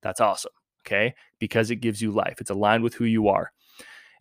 that's 0.03 0.21
awesome. 0.21 0.53
Okay. 0.87 1.15
Because 1.39 1.71
it 1.71 1.77
gives 1.77 2.01
you 2.01 2.11
life, 2.11 2.41
it's 2.41 2.51
aligned 2.51 2.83
with 2.83 2.95
who 2.95 3.05
you 3.05 3.29
are. 3.29 3.53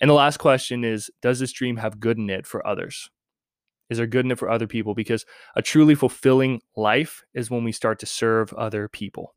And 0.02 0.10
the 0.10 0.16
last 0.16 0.38
question 0.38 0.84
is 0.84 1.10
Does 1.22 1.40
this 1.40 1.54
dream 1.54 1.78
have 1.78 2.02
good 2.02 2.18
in 2.18 2.30
it 2.30 2.46
for 2.46 2.66
others? 2.68 3.10
Is 3.90 3.98
there 3.98 4.08
good 4.08 4.26
in 4.26 4.32
it 4.32 4.38
for 4.38 4.50
other 4.50 4.68
people? 4.68 4.94
Because 4.94 5.26
a 5.56 5.62
truly 5.62 5.96
fulfilling 5.96 6.62
life 6.76 7.24
is 7.34 7.50
when 7.50 7.64
we 7.64 7.72
start 7.72 8.00
to 8.00 8.06
serve 8.06 8.54
other 8.54 8.90
people. 8.90 9.34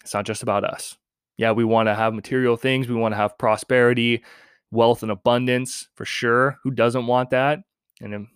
It's 0.00 0.14
not 0.14 0.26
just 0.26 0.42
about 0.42 0.64
us. 0.64 0.96
Yeah, 1.36 1.52
we 1.52 1.64
want 1.64 1.88
to 1.88 1.94
have 1.94 2.12
material 2.12 2.56
things, 2.56 2.88
we 2.88 2.94
want 2.94 3.12
to 3.12 3.16
have 3.16 3.38
prosperity, 3.38 4.22
wealth, 4.70 5.02
and 5.02 5.10
abundance 5.10 5.88
for 5.94 6.04
sure. 6.04 6.58
Who 6.62 6.70
doesn't 6.70 7.06
want 7.06 7.30
that? 7.30 7.60
And 8.00 8.28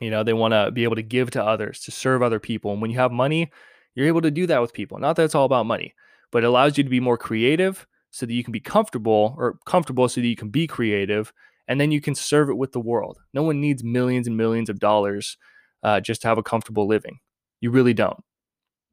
you 0.00 0.10
know, 0.10 0.22
they 0.22 0.32
want 0.32 0.52
to 0.52 0.70
be 0.70 0.84
able 0.84 0.96
to 0.96 1.02
give 1.02 1.30
to 1.32 1.44
others, 1.44 1.80
to 1.80 1.90
serve 1.90 2.22
other 2.22 2.40
people. 2.40 2.72
And 2.72 2.82
when 2.82 2.90
you 2.90 2.98
have 2.98 3.12
money, 3.12 3.50
you're 3.94 4.06
able 4.06 4.22
to 4.22 4.30
do 4.30 4.46
that 4.46 4.60
with 4.60 4.72
people. 4.72 4.98
Not 4.98 5.16
that 5.16 5.24
it's 5.24 5.34
all 5.34 5.46
about 5.46 5.66
money, 5.66 5.94
but 6.30 6.44
it 6.44 6.46
allows 6.46 6.76
you 6.76 6.84
to 6.84 6.90
be 6.90 7.00
more 7.00 7.16
creative 7.16 7.86
so 8.10 8.26
that 8.26 8.34
you 8.34 8.44
can 8.44 8.52
be 8.52 8.60
comfortable 8.60 9.34
or 9.38 9.58
comfortable 9.66 10.08
so 10.08 10.20
that 10.20 10.26
you 10.26 10.36
can 10.36 10.50
be 10.50 10.66
creative 10.66 11.32
and 11.68 11.80
then 11.80 11.90
you 11.90 12.00
can 12.00 12.14
serve 12.14 12.48
it 12.48 12.56
with 12.56 12.72
the 12.72 12.80
world. 12.80 13.18
No 13.34 13.42
one 13.42 13.60
needs 13.60 13.82
millions 13.82 14.26
and 14.26 14.36
millions 14.36 14.68
of 14.68 14.78
dollars 14.78 15.36
uh, 15.82 16.00
just 16.00 16.22
to 16.22 16.28
have 16.28 16.38
a 16.38 16.42
comfortable 16.42 16.86
living. 16.86 17.18
You 17.60 17.70
really 17.70 17.94
don't. 17.94 18.18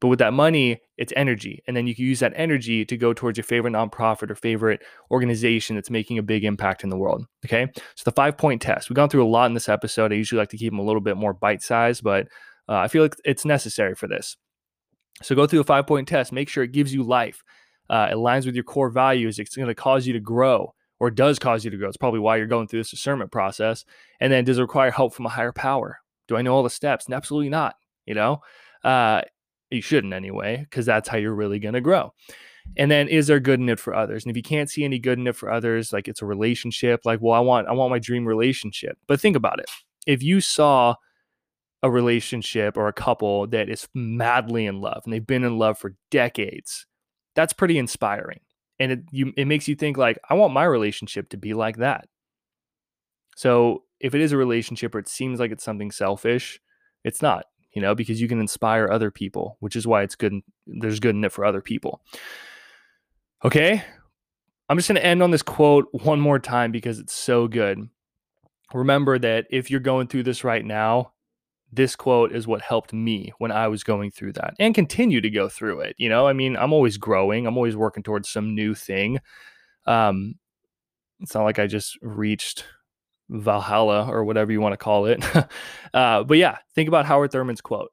But 0.03 0.09
with 0.09 0.19
that 0.19 0.33
money, 0.33 0.81
it's 0.97 1.13
energy. 1.15 1.63
And 1.65 1.77
then 1.77 1.87
you 1.87 1.95
can 1.95 2.03
use 2.03 2.19
that 2.19 2.33
energy 2.35 2.83
to 2.83 2.97
go 2.97 3.13
towards 3.13 3.37
your 3.37 3.45
favorite 3.45 3.71
nonprofit 3.71 4.29
or 4.29 4.35
favorite 4.35 4.81
organization 5.09 5.77
that's 5.77 5.89
making 5.89 6.17
a 6.17 6.21
big 6.21 6.43
impact 6.43 6.83
in 6.83 6.89
the 6.89 6.97
world. 6.97 7.25
Okay. 7.45 7.71
So 7.95 8.03
the 8.03 8.11
five 8.11 8.37
point 8.37 8.61
test, 8.61 8.89
we've 8.89 8.97
gone 8.97 9.07
through 9.07 9.23
a 9.23 9.31
lot 9.31 9.45
in 9.45 9.53
this 9.53 9.69
episode. 9.69 10.11
I 10.11 10.15
usually 10.15 10.39
like 10.39 10.49
to 10.49 10.57
keep 10.57 10.73
them 10.73 10.79
a 10.79 10.83
little 10.83 10.99
bit 10.99 11.15
more 11.15 11.33
bite 11.33 11.61
sized, 11.61 12.03
but 12.03 12.27
uh, 12.67 12.75
I 12.75 12.89
feel 12.89 13.01
like 13.01 13.15
it's 13.23 13.45
necessary 13.45 13.95
for 13.95 14.09
this. 14.09 14.35
So 15.21 15.35
go 15.35 15.47
through 15.47 15.61
a 15.61 15.63
five 15.63 15.87
point 15.87 16.09
test, 16.09 16.33
make 16.33 16.49
sure 16.49 16.65
it 16.65 16.73
gives 16.73 16.93
you 16.93 17.01
life, 17.03 17.41
uh, 17.89 18.09
it 18.11 18.15
aligns 18.15 18.45
with 18.45 18.55
your 18.55 18.65
core 18.65 18.89
values, 18.89 19.39
it's 19.39 19.55
going 19.55 19.69
to 19.69 19.73
cause 19.73 20.05
you 20.05 20.11
to 20.11 20.19
grow 20.19 20.75
or 20.99 21.11
does 21.11 21.39
cause 21.39 21.63
you 21.63 21.71
to 21.71 21.77
grow. 21.77 21.87
It's 21.87 21.95
probably 21.95 22.19
why 22.19 22.35
you're 22.35 22.47
going 22.47 22.67
through 22.67 22.81
this 22.81 22.91
discernment 22.91 23.31
process. 23.31 23.85
And 24.19 24.33
then 24.33 24.43
does 24.43 24.57
it 24.57 24.63
require 24.63 24.91
help 24.91 25.13
from 25.13 25.27
a 25.27 25.29
higher 25.29 25.53
power? 25.53 25.99
Do 26.27 26.35
I 26.35 26.41
know 26.41 26.53
all 26.53 26.63
the 26.63 26.69
steps? 26.69 27.09
Absolutely 27.09 27.49
not. 27.49 27.75
You 28.05 28.15
know, 28.15 28.41
uh, 28.83 29.21
you 29.73 29.81
shouldn't 29.81 30.13
anyway, 30.13 30.57
because 30.57 30.85
that's 30.85 31.09
how 31.09 31.17
you're 31.17 31.33
really 31.33 31.59
going 31.59 31.73
to 31.73 31.81
grow. 31.81 32.13
And 32.77 32.89
then 32.89 33.07
is 33.07 33.27
there 33.27 33.39
good 33.39 33.59
in 33.59 33.69
it 33.69 33.79
for 33.79 33.93
others? 33.93 34.23
And 34.23 34.31
if 34.31 34.37
you 34.37 34.43
can't 34.43 34.69
see 34.69 34.83
any 34.83 34.99
good 34.99 35.19
in 35.19 35.27
it 35.27 35.35
for 35.35 35.51
others, 35.51 35.91
like 35.91 36.07
it's 36.07 36.21
a 36.21 36.25
relationship, 36.25 37.01
like, 37.05 37.19
well, 37.21 37.33
I 37.33 37.39
want 37.39 37.67
I 37.67 37.73
want 37.73 37.91
my 37.91 37.99
dream 37.99 38.25
relationship. 38.25 38.97
But 39.07 39.19
think 39.19 39.35
about 39.35 39.59
it. 39.59 39.69
If 40.07 40.23
you 40.23 40.41
saw 40.41 40.95
a 41.81 41.91
relationship 41.91 42.77
or 42.77 42.87
a 42.87 42.93
couple 42.93 43.47
that 43.47 43.69
is 43.69 43.87
madly 43.93 44.65
in 44.65 44.79
love 44.79 45.01
and 45.03 45.13
they've 45.13 45.27
been 45.27 45.43
in 45.43 45.57
love 45.57 45.77
for 45.77 45.95
decades, 46.09 46.85
that's 47.35 47.51
pretty 47.51 47.77
inspiring. 47.77 48.39
And 48.79 48.91
it 48.93 48.99
you 49.11 49.33
it 49.35 49.45
makes 49.45 49.67
you 49.67 49.75
think 49.75 49.97
like, 49.97 50.17
I 50.29 50.33
want 50.35 50.53
my 50.53 50.63
relationship 50.63 51.29
to 51.29 51.37
be 51.37 51.53
like 51.53 51.77
that. 51.77 52.07
So 53.35 53.83
if 53.99 54.15
it 54.15 54.21
is 54.21 54.31
a 54.31 54.37
relationship 54.37 54.95
or 54.95 54.99
it 54.99 55.09
seems 55.09 55.39
like 55.39 55.51
it's 55.51 55.63
something 55.63 55.91
selfish, 55.91 56.59
it's 57.03 57.21
not 57.21 57.45
you 57.73 57.81
know, 57.81 57.95
because 57.95 58.21
you 58.21 58.27
can 58.27 58.39
inspire 58.39 58.89
other 58.89 59.11
people, 59.11 59.57
which 59.59 59.75
is 59.75 59.87
why 59.87 60.03
it's 60.03 60.15
good. 60.15 60.41
There's 60.67 60.99
good 60.99 61.15
in 61.15 61.23
it 61.23 61.31
for 61.31 61.45
other 61.45 61.61
people. 61.61 62.01
Okay. 63.43 63.83
I'm 64.69 64.77
just 64.77 64.87
going 64.87 64.95
to 64.95 65.05
end 65.05 65.21
on 65.21 65.31
this 65.31 65.41
quote 65.41 65.87
one 65.91 66.21
more 66.21 66.39
time 66.39 66.71
because 66.71 66.99
it's 66.99 67.13
so 67.13 67.47
good. 67.47 67.89
Remember 68.73 69.19
that 69.19 69.45
if 69.49 69.69
you're 69.69 69.79
going 69.79 70.07
through 70.07 70.23
this 70.23 70.43
right 70.43 70.63
now, 70.63 71.11
this 71.71 71.95
quote 71.95 72.31
is 72.31 72.47
what 72.47 72.61
helped 72.61 72.93
me 72.93 73.33
when 73.39 73.51
I 73.51 73.67
was 73.67 73.83
going 73.83 74.11
through 74.11 74.33
that 74.33 74.53
and 74.59 74.75
continue 74.75 75.21
to 75.21 75.29
go 75.29 75.49
through 75.49 75.81
it. 75.81 75.95
You 75.97 76.07
know, 76.07 76.27
I 76.27 76.33
mean, 76.33 76.55
I'm 76.55 76.71
always 76.71 76.97
growing, 76.97 77.47
I'm 77.47 77.57
always 77.57 77.75
working 77.75 78.03
towards 78.03 78.29
some 78.29 78.53
new 78.55 78.75
thing. 78.75 79.19
Um, 79.85 80.35
it's 81.19 81.33
not 81.33 81.43
like 81.43 81.59
I 81.59 81.67
just 81.67 81.97
reached 82.01 82.65
Valhalla 83.33 84.07
or 84.09 84.23
whatever 84.23 84.51
you 84.51 84.61
want 84.61 84.73
to 84.73 84.77
call 84.77 85.05
it. 85.07 85.23
uh, 85.93 86.23
but 86.23 86.37
yeah, 86.37 86.57
think 86.75 86.87
about 86.87 87.05
Howard 87.05 87.31
Thurman's 87.31 87.61
quote 87.61 87.91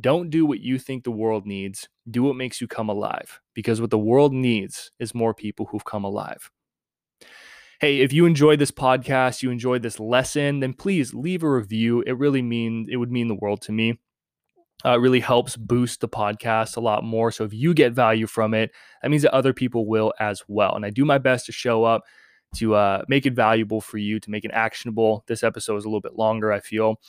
Don't 0.00 0.30
do 0.30 0.46
what 0.46 0.60
you 0.60 0.78
think 0.78 1.04
the 1.04 1.10
world 1.10 1.46
needs, 1.46 1.88
do 2.10 2.22
what 2.22 2.36
makes 2.36 2.60
you 2.60 2.68
come 2.68 2.88
alive. 2.88 3.40
Because 3.54 3.80
what 3.80 3.90
the 3.90 3.98
world 3.98 4.32
needs 4.32 4.92
is 4.98 5.14
more 5.14 5.34
people 5.34 5.66
who've 5.66 5.84
come 5.84 6.04
alive. 6.04 6.50
Hey, 7.80 8.00
if 8.00 8.12
you 8.12 8.26
enjoyed 8.26 8.60
this 8.60 8.70
podcast, 8.70 9.42
you 9.42 9.50
enjoyed 9.50 9.82
this 9.82 9.98
lesson, 9.98 10.60
then 10.60 10.72
please 10.72 11.14
leave 11.14 11.42
a 11.42 11.50
review. 11.50 12.02
It 12.06 12.16
really 12.16 12.42
means 12.42 12.88
it 12.88 12.96
would 12.96 13.10
mean 13.10 13.26
the 13.26 13.34
world 13.34 13.60
to 13.62 13.72
me. 13.72 13.98
Uh, 14.84 14.90
it 14.90 15.00
really 15.00 15.20
helps 15.20 15.56
boost 15.56 16.00
the 16.00 16.08
podcast 16.08 16.76
a 16.76 16.80
lot 16.80 17.02
more. 17.02 17.30
So 17.30 17.44
if 17.44 17.52
you 17.52 17.74
get 17.74 17.92
value 17.92 18.26
from 18.26 18.54
it, 18.54 18.70
that 19.00 19.10
means 19.10 19.22
that 19.22 19.34
other 19.34 19.52
people 19.52 19.86
will 19.86 20.12
as 20.20 20.42
well. 20.48 20.74
And 20.74 20.84
I 20.84 20.90
do 20.90 21.04
my 21.04 21.18
best 21.18 21.46
to 21.46 21.52
show 21.52 21.84
up 21.84 22.02
to 22.56 22.74
uh, 22.74 23.02
make 23.08 23.26
it 23.26 23.34
valuable 23.34 23.80
for 23.80 23.98
you, 23.98 24.20
to 24.20 24.30
make 24.30 24.44
it 24.44 24.50
actionable. 24.52 25.24
This 25.26 25.42
episode 25.42 25.76
is 25.76 25.84
a 25.84 25.88
little 25.88 26.00
bit 26.00 26.16
longer, 26.16 26.52
I 26.52 26.60
feel. 26.60 27.00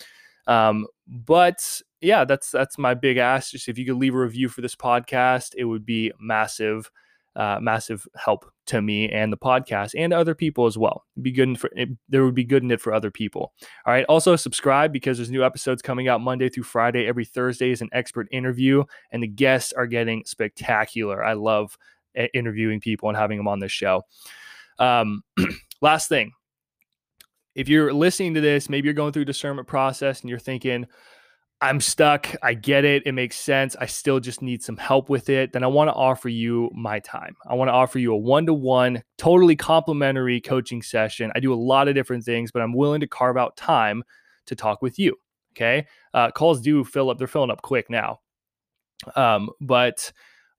Um, 0.47 0.87
but 1.07 1.81
yeah, 2.01 2.25
that's 2.25 2.51
that's 2.51 2.77
my 2.77 2.93
big 2.93 3.17
ask. 3.17 3.51
Just 3.51 3.69
if 3.69 3.77
you 3.77 3.85
could 3.85 3.97
leave 3.97 4.15
a 4.15 4.19
review 4.19 4.49
for 4.49 4.61
this 4.61 4.75
podcast, 4.75 5.53
it 5.57 5.65
would 5.65 5.85
be 5.85 6.11
massive, 6.19 6.91
uh, 7.35 7.59
massive 7.61 8.07
help 8.15 8.45
to 8.65 8.81
me 8.81 9.09
and 9.09 9.31
the 9.31 9.37
podcast 9.37 9.91
and 9.97 10.13
other 10.13 10.35
people 10.35 10.65
as 10.65 10.77
well. 10.77 11.03
It'd 11.15 11.23
be 11.23 11.31
good 11.31 11.59
for 11.59 11.69
it, 11.75 11.89
there 12.07 12.23
would 12.23 12.35
be 12.35 12.43
good 12.43 12.63
in 12.63 12.71
it 12.71 12.81
for 12.81 12.93
other 12.93 13.11
people. 13.11 13.53
All 13.85 13.93
right. 13.93 14.05
Also 14.05 14.35
subscribe 14.35 14.93
because 14.93 15.17
there's 15.17 15.31
new 15.31 15.43
episodes 15.43 15.81
coming 15.81 16.07
out 16.07 16.21
Monday 16.21 16.49
through 16.49 16.63
Friday. 16.63 17.05
Every 17.05 17.25
Thursday 17.25 17.71
is 17.71 17.81
an 17.81 17.89
expert 17.91 18.27
interview, 18.31 18.83
and 19.11 19.23
the 19.23 19.27
guests 19.27 19.73
are 19.73 19.87
getting 19.87 20.23
spectacular. 20.25 21.23
I 21.23 21.33
love 21.33 21.77
eh, 22.15 22.27
interviewing 22.33 22.79
people 22.79 23.09
and 23.09 23.17
having 23.17 23.37
them 23.37 23.47
on 23.47 23.59
this 23.59 23.71
show. 23.71 24.03
Um, 24.79 25.23
last 25.81 26.09
thing, 26.09 26.31
if 27.55 27.69
you're 27.69 27.93
listening 27.93 28.33
to 28.33 28.41
this, 28.41 28.69
maybe 28.69 28.87
you're 28.87 28.93
going 28.93 29.13
through 29.13 29.25
discernment 29.25 29.67
process 29.67 30.21
and 30.21 30.29
you're 30.29 30.39
thinking, 30.39 30.87
I'm 31.61 31.79
stuck. 31.79 32.27
I 32.43 32.55
get 32.55 32.83
it. 32.83 33.03
It 33.05 33.13
makes 33.13 33.37
sense. 33.37 33.75
I 33.79 33.85
still 33.85 34.19
just 34.19 34.41
need 34.41 34.61
some 34.61 34.75
help 34.75 35.09
with 35.09 35.29
it. 35.29 35.53
Then 35.53 35.63
I 35.63 35.67
want 35.67 35.87
to 35.87 35.93
offer 35.93 36.27
you 36.27 36.69
my 36.73 36.99
time. 36.99 37.35
I 37.47 37.53
want 37.53 37.69
to 37.69 37.73
offer 37.73 37.99
you 37.99 38.13
a 38.13 38.17
one 38.17 38.45
to 38.47 38.53
one, 38.53 39.01
totally 39.17 39.55
complimentary 39.55 40.41
coaching 40.41 40.81
session. 40.81 41.31
I 41.35 41.39
do 41.39 41.53
a 41.53 41.55
lot 41.55 41.87
of 41.87 41.95
different 41.95 42.25
things, 42.25 42.51
but 42.51 42.61
I'm 42.61 42.73
willing 42.73 42.99
to 42.99 43.07
carve 43.07 43.37
out 43.37 43.55
time 43.55 44.03
to 44.47 44.55
talk 44.55 44.81
with 44.81 44.99
you. 44.99 45.15
Okay. 45.55 45.87
Uh, 46.13 46.31
calls 46.31 46.59
do 46.59 46.83
fill 46.83 47.09
up. 47.09 47.17
They're 47.17 47.27
filling 47.27 47.51
up 47.51 47.61
quick 47.61 47.89
now. 47.89 48.19
Um, 49.15 49.49
but 49.61 50.11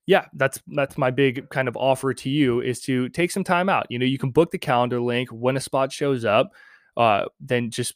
yeah, 0.05 0.25
that's 0.33 0.61
that's 0.67 0.97
my 0.97 1.11
big 1.11 1.49
kind 1.49 1.67
of 1.67 1.75
offer 1.75 2.13
to 2.13 2.29
you 2.29 2.61
is 2.61 2.79
to 2.81 3.09
take 3.09 3.31
some 3.31 3.43
time 3.43 3.69
out. 3.69 3.87
You 3.89 3.99
know, 3.99 4.05
you 4.05 4.17
can 4.17 4.31
book 4.31 4.51
the 4.51 4.57
calendar 4.57 5.01
link 5.01 5.29
when 5.29 5.57
a 5.57 5.61
spot 5.61 5.91
shows 5.91 6.25
up. 6.25 6.51
Uh, 6.95 7.25
then 7.39 7.71
just 7.71 7.95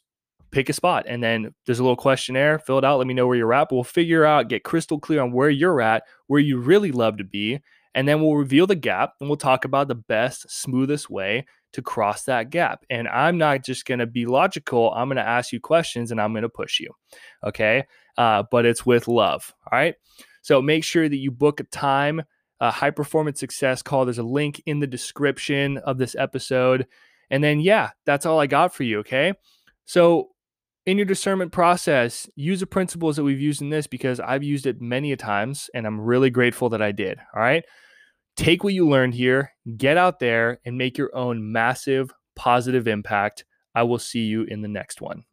pick 0.50 0.68
a 0.68 0.72
spot 0.72 1.04
and 1.08 1.22
then 1.22 1.54
there's 1.64 1.78
a 1.78 1.82
little 1.82 1.96
questionnaire 1.96 2.58
fill 2.58 2.78
it 2.78 2.84
out 2.84 2.98
let 2.98 3.06
me 3.06 3.14
know 3.14 3.26
where 3.26 3.36
you're 3.36 3.52
at 3.52 3.70
we'll 3.70 3.84
figure 3.84 4.24
out 4.24 4.48
get 4.48 4.64
crystal 4.64 4.98
clear 4.98 5.20
on 5.20 5.32
where 5.32 5.50
you're 5.50 5.80
at 5.80 6.02
where 6.26 6.40
you 6.40 6.58
really 6.58 6.90
love 6.90 7.16
to 7.16 7.24
be 7.24 7.60
and 7.94 8.06
then 8.06 8.20
we'll 8.20 8.34
reveal 8.34 8.66
the 8.66 8.74
gap 8.74 9.14
and 9.20 9.28
we'll 9.28 9.36
talk 9.36 9.64
about 9.64 9.88
the 9.88 9.94
best 9.94 10.50
smoothest 10.50 11.08
way 11.08 11.46
to 11.72 11.82
cross 11.82 12.24
that 12.24 12.50
gap 12.50 12.84
and 12.90 13.06
i'm 13.08 13.38
not 13.38 13.64
just 13.64 13.84
going 13.84 14.00
to 14.00 14.06
be 14.06 14.26
logical 14.26 14.92
i'm 14.94 15.08
going 15.08 15.16
to 15.16 15.26
ask 15.26 15.52
you 15.52 15.60
questions 15.60 16.10
and 16.10 16.20
i'm 16.20 16.32
going 16.32 16.42
to 16.42 16.48
push 16.48 16.80
you 16.80 16.90
okay 17.44 17.84
uh, 18.18 18.42
but 18.50 18.66
it's 18.66 18.84
with 18.84 19.06
love 19.06 19.54
all 19.70 19.78
right 19.78 19.94
so 20.42 20.60
make 20.60 20.84
sure 20.84 21.08
that 21.08 21.16
you 21.16 21.30
book 21.30 21.60
a 21.60 21.64
time 21.64 22.22
a 22.60 22.70
high 22.70 22.90
performance 22.90 23.40
success 23.40 23.82
call 23.82 24.04
there's 24.04 24.18
a 24.18 24.22
link 24.22 24.62
in 24.66 24.80
the 24.80 24.86
description 24.86 25.78
of 25.78 25.98
this 25.98 26.14
episode 26.16 26.86
and 27.30 27.42
then 27.42 27.60
yeah 27.60 27.90
that's 28.06 28.26
all 28.26 28.40
i 28.40 28.46
got 28.46 28.74
for 28.74 28.82
you 28.82 29.00
okay 29.00 29.32
so 29.84 30.30
in 30.86 30.96
your 30.96 31.06
discernment 31.06 31.52
process, 31.52 32.28
use 32.36 32.60
the 32.60 32.66
principles 32.66 33.16
that 33.16 33.24
we've 33.24 33.40
used 33.40 33.60
in 33.60 33.70
this 33.70 33.86
because 33.86 34.18
I've 34.18 34.42
used 34.42 34.66
it 34.66 34.80
many 34.80 35.12
a 35.12 35.16
times 35.16 35.70
and 35.74 35.86
I'm 35.86 36.00
really 36.00 36.30
grateful 36.30 36.70
that 36.70 36.82
I 36.82 36.92
did. 36.92 37.18
All 37.34 37.40
right. 37.40 37.64
Take 38.36 38.64
what 38.64 38.72
you 38.72 38.88
learned 38.88 39.14
here, 39.14 39.52
get 39.76 39.96
out 39.96 40.18
there 40.18 40.60
and 40.64 40.78
make 40.78 40.96
your 40.96 41.14
own 41.14 41.52
massive 41.52 42.10
positive 42.34 42.88
impact. 42.88 43.44
I 43.74 43.82
will 43.82 43.98
see 43.98 44.24
you 44.24 44.44
in 44.44 44.62
the 44.62 44.68
next 44.68 45.00
one. 45.00 45.24